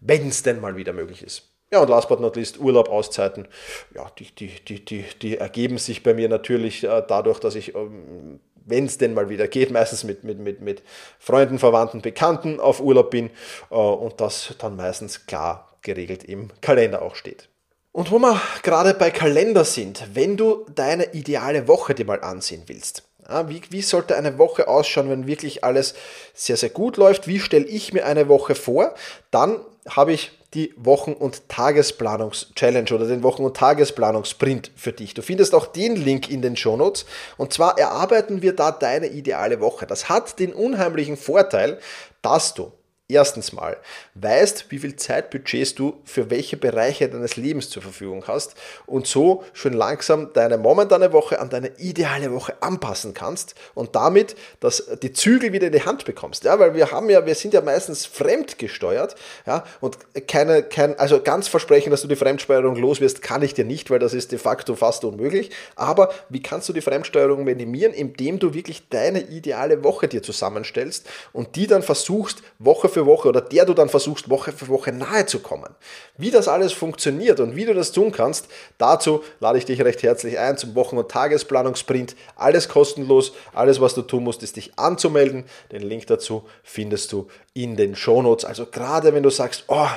wenn 0.01 0.29
es 0.29 0.43
denn 0.43 0.61
mal 0.61 0.75
wieder 0.75 0.93
möglich 0.93 1.23
ist. 1.23 1.43
Ja, 1.71 1.81
und 1.81 1.89
last 1.89 2.07
but 2.07 2.19
not 2.19 2.35
least, 2.35 2.59
Urlaub, 2.59 2.89
Auszeiten. 2.89 3.47
Ja, 3.93 4.09
die, 4.19 4.33
die, 4.35 4.51
die, 4.63 4.85
die, 4.85 5.05
die 5.21 5.37
ergeben 5.37 5.77
sich 5.77 6.03
bei 6.03 6.13
mir 6.13 6.29
natürlich 6.29 6.83
äh, 6.83 7.03
dadurch, 7.07 7.39
dass 7.39 7.55
ich, 7.55 7.75
ähm, 7.75 8.39
wenn 8.65 8.86
es 8.86 8.97
denn 8.97 9.13
mal 9.13 9.30
wieder 9.30 9.47
geht, 9.47 9.71
meistens 9.71 10.04
mit, 10.04 10.23
mit, 10.23 10.39
mit, 10.39 10.62
mit 10.62 10.84
Freunden, 11.19 11.60
Verwandten, 11.60 12.01
Bekannten 12.01 12.60
auf 12.60 12.82
Urlaub 12.82 13.12
bin 13.12 13.30
äh, 13.71 13.75
und 13.75 14.19
das 14.19 14.54
dann 14.60 14.75
meistens 14.75 15.25
klar 15.25 15.69
geregelt 15.82 16.23
im 16.23 16.49
Kalender 16.62 17.01
auch 17.01 17.15
steht. 17.15 17.47
Und 17.91 18.12
wo 18.12 18.19
wir 18.19 18.41
gerade 18.62 18.93
bei 18.93 19.10
Kalender 19.10 19.63
sind, 19.63 20.04
wenn 20.13 20.36
du 20.36 20.65
deine 20.75 21.13
ideale 21.13 21.67
Woche 21.69 21.95
dir 21.95 22.06
mal 22.06 22.21
ansehen 22.21 22.63
willst, 22.67 23.04
wie, 23.47 23.62
wie 23.69 23.82
sollte 23.82 24.15
eine 24.15 24.38
Woche 24.38 24.67
ausschauen, 24.67 25.10
wenn 25.10 25.28
wirklich 25.28 25.63
alles 25.63 25.95
sehr, 26.34 26.58
sehr 26.58 26.69
gut 26.69 26.97
läuft? 26.97 27.28
Wie 27.28 27.39
stelle 27.39 27.65
ich 27.65 27.91
mir 27.93 28.06
eine 28.06 28.28
Woche 28.28 28.54
vor? 28.54 28.93
Dann 29.32 29.60
habe 29.89 30.13
ich 30.13 30.32
die 30.55 30.73
Wochen- 30.77 31.13
und 31.13 31.47
Tagesplanungs-Challenge 31.49 32.91
oder 32.93 33.07
den 33.07 33.21
Wochen- 33.23 33.43
und 33.43 33.55
Tagesplanungssprint 33.55 34.71
für 34.75 34.93
dich. 34.93 35.13
Du 35.13 35.21
findest 35.21 35.53
auch 35.53 35.67
den 35.67 35.95
Link 35.95 36.31
in 36.31 36.41
den 36.41 36.55
Shownotes. 36.55 37.05
Und 37.37 37.53
zwar 37.53 37.77
erarbeiten 37.77 38.41
wir 38.41 38.55
da 38.55 38.71
deine 38.71 39.07
ideale 39.07 39.59
Woche. 39.59 39.85
Das 39.85 40.09
hat 40.09 40.39
den 40.39 40.53
unheimlichen 40.53 41.17
Vorteil, 41.17 41.79
dass 42.21 42.53
du 42.53 42.71
erstens 43.07 43.53
mal 43.53 43.77
weißt, 44.15 44.65
wie 44.69 44.79
viel 44.79 44.95
Zeitbudgets 44.95 45.75
du 45.75 46.01
für 46.05 46.29
welche 46.31 46.57
Bereiche 46.57 47.07
deines 47.07 47.35
Lebens 47.35 47.69
zur 47.69 47.83
Verfügung 47.83 48.23
hast 48.27 48.55
und 48.87 49.05
so 49.05 49.43
schon 49.53 49.73
langsam 49.73 50.33
deine 50.33 50.57
momentane 50.57 51.13
Woche 51.13 51.39
an 51.39 51.49
deine 51.49 51.71
ideale 51.77 52.31
Woche 52.31 52.55
anpassen 52.61 53.13
kannst 53.13 53.53
und 53.75 53.95
damit 53.95 54.35
dass 54.59 54.85
die 55.03 55.13
Zügel 55.13 55.53
wieder 55.53 55.67
in 55.67 55.73
die 55.73 55.83
Hand 55.83 56.05
bekommst. 56.05 56.43
Ja, 56.43 56.57
weil 56.59 56.73
wir 56.73 56.91
haben 56.91 57.09
ja, 57.09 57.25
wir 57.25 57.35
sind 57.35 57.53
ja 57.53 57.61
meistens 57.61 58.05
fremdgesteuert, 58.05 59.15
ja, 59.45 59.63
und 59.81 59.97
keine, 60.27 60.63
kein, 60.63 60.97
also 60.97 61.21
ganz 61.21 61.47
versprechen, 61.47 61.91
dass 61.91 62.01
du 62.01 62.07
die 62.07 62.15
Fremdsteuerung 62.15 62.75
los 62.75 63.01
wirst, 63.01 63.21
kann 63.21 63.41
ich 63.43 63.53
dir 63.53 63.65
nicht, 63.65 63.89
weil 63.89 63.99
das 63.99 64.13
ist 64.13 64.31
de 64.31 64.39
facto 64.39 64.75
fast 64.75 65.03
unmöglich. 65.05 65.51
Aber 65.75 66.11
wie 66.29 66.41
kannst 66.41 66.69
du 66.69 66.73
die 66.73 66.81
Fremdsteuerung 66.81 67.43
minimieren, 67.43 67.93
indem 67.93 68.39
du 68.39 68.53
wirklich 68.53 68.89
deine 68.89 69.21
ideale 69.21 69.83
Woche 69.83 70.07
dir 70.07 70.23
zusammenstellst 70.23 71.07
und 71.33 71.55
die 71.55 71.67
dann 71.67 71.83
versuchst, 71.83 72.41
Woche 72.59 72.89
für 72.95 73.05
Woche 73.05 73.27
oder 73.27 73.41
der 73.41 73.65
du 73.65 73.73
dann 73.73 73.89
versuchst, 73.89 74.29
Woche 74.29 74.51
für 74.51 74.69
Woche 74.69 74.91
nahe 74.91 75.25
zu 75.25 75.39
kommen. 75.39 75.75
Wie 76.17 76.31
das 76.31 76.47
alles 76.47 76.73
funktioniert 76.73 77.39
und 77.39 77.55
wie 77.55 77.65
du 77.65 77.73
das 77.73 77.91
tun 77.91 78.12
kannst, 78.12 78.47
dazu 78.77 79.23
lade 79.39 79.58
ich 79.58 79.65
dich 79.65 79.81
recht 79.81 80.01
herzlich 80.01 80.39
ein 80.39 80.58
zum 80.58 80.73
Wochen- 80.75 80.97
und 80.97 81.12
Tagesplanungssprint. 81.12 82.15
Alles 82.36 82.69
kostenlos. 82.69 83.34
Alles, 83.53 83.81
was 83.81 83.93
du 83.93 84.01
tun 84.01 84.23
musst, 84.23 84.41
ist 84.41 84.55
dich 84.55 84.79
anzumelden. 84.79 85.43
Den 85.71 85.81
Link 85.81 86.08
dazu 86.08 86.47
findest 86.63 87.12
du 87.12 87.27
in 87.53 87.75
den 87.75 87.95
Shownotes. 87.95 88.45
Also 88.45 88.65
gerade 88.65 89.13
wenn 89.13 89.23
du 89.23 89.29
sagst, 89.29 89.65
oh, 89.67 89.88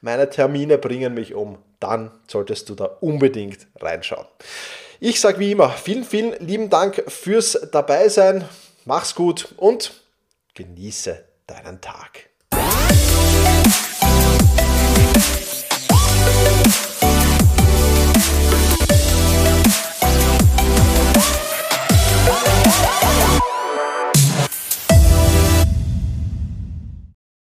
meine 0.00 0.28
Termine 0.28 0.76
bringen 0.78 1.14
mich 1.14 1.34
um, 1.34 1.58
dann 1.80 2.10
solltest 2.26 2.68
du 2.68 2.74
da 2.74 2.84
unbedingt 2.84 3.68
reinschauen. 3.80 4.26
Ich 5.00 5.20
sage 5.20 5.38
wie 5.38 5.52
immer, 5.52 5.70
vielen, 5.70 6.02
vielen 6.02 6.32
lieben 6.44 6.70
Dank 6.70 7.04
fürs 7.06 7.56
Dabeisein. 7.70 8.48
Mach's 8.84 9.14
gut 9.14 9.54
und 9.56 9.92
genieße 10.54 11.24
deinen 11.46 11.80
Tag. 11.80 12.28
Bye. 12.68 12.98